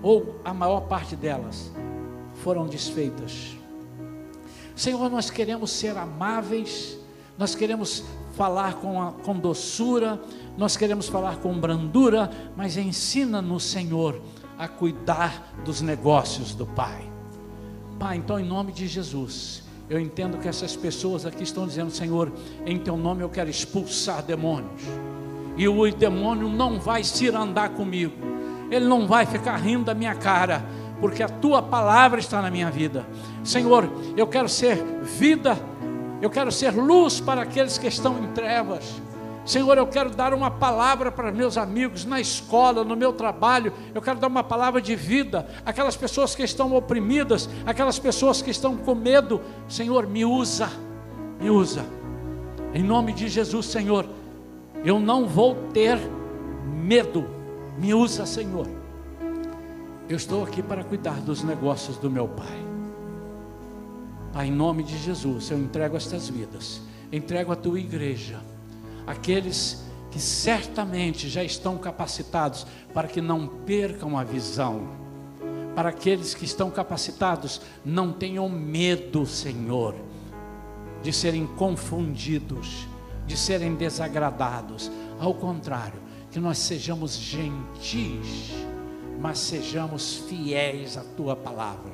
[0.02, 1.72] ou a maior parte delas,
[2.36, 3.58] foram desfeitas.
[4.76, 6.98] Senhor, nós queremos ser amáveis,
[7.38, 8.04] nós queremos
[8.36, 10.22] falar com, a, com doçura,
[10.58, 14.22] nós queremos falar com brandura, mas ensina-nos, Senhor,
[14.64, 17.04] a cuidar dos negócios do Pai.
[18.00, 22.32] Pai, então em nome de Jesus, eu entendo que essas pessoas aqui estão dizendo, Senhor,
[22.66, 24.82] em teu nome eu quero expulsar demônios.
[25.58, 28.14] E o demônio não vai se andar comigo.
[28.72, 30.66] Ele não vai ficar rindo da minha cara,
[31.00, 33.06] porque a tua palavra está na minha vida.
[33.44, 33.88] Senhor,
[34.18, 35.58] eu quero ser vida,
[36.22, 39.02] eu quero ser luz para aqueles que estão em trevas.
[39.46, 43.74] Senhor, eu quero dar uma palavra para meus amigos na escola, no meu trabalho.
[43.94, 45.48] Eu quero dar uma palavra de vida.
[45.66, 49.42] Aquelas pessoas que estão oprimidas, aquelas pessoas que estão com medo.
[49.68, 50.70] Senhor, me usa,
[51.42, 51.86] me usa.
[52.74, 54.08] Em nome de Jesus, Senhor,
[54.84, 56.00] eu não vou ter
[56.66, 57.26] medo.
[57.78, 58.68] Me usa, Senhor.
[60.08, 62.64] Eu estou aqui para cuidar dos negócios do meu Pai.
[64.32, 66.82] Pai, em nome de Jesus, eu entrego estas vidas.
[67.12, 68.53] Entrego a tua igreja
[69.06, 74.88] aqueles que certamente já estão capacitados para que não percam a visão,
[75.76, 79.96] para aqueles que estão capacitados, não tenham medo, Senhor,
[81.02, 82.88] de serem confundidos,
[83.26, 86.00] de serem desagradados, ao contrário,
[86.32, 88.54] que nós sejamos gentis,
[89.20, 91.92] mas sejamos fiéis à tua palavra,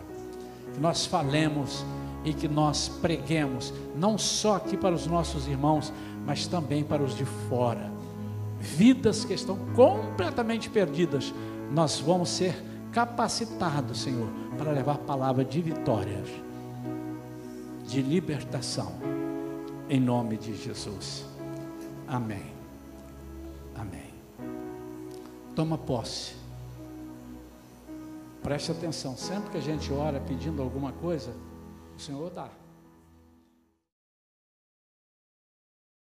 [0.73, 1.85] que nós falemos
[2.23, 5.93] e que nós preguemos, não só aqui para os nossos irmãos,
[6.25, 7.91] mas também para os de fora.
[8.59, 11.33] Vidas que estão completamente perdidas,
[11.71, 12.55] nós vamos ser
[12.91, 16.27] capacitados, Senhor, para levar palavra de vitórias,
[17.87, 18.93] de libertação,
[19.89, 21.25] em nome de Jesus.
[22.07, 22.53] Amém.
[23.75, 24.13] Amém.
[25.55, 26.33] Toma posse.
[28.41, 31.33] Preste atenção, sempre que a gente ora pedindo alguma coisa,
[31.95, 32.49] o Senhor dá.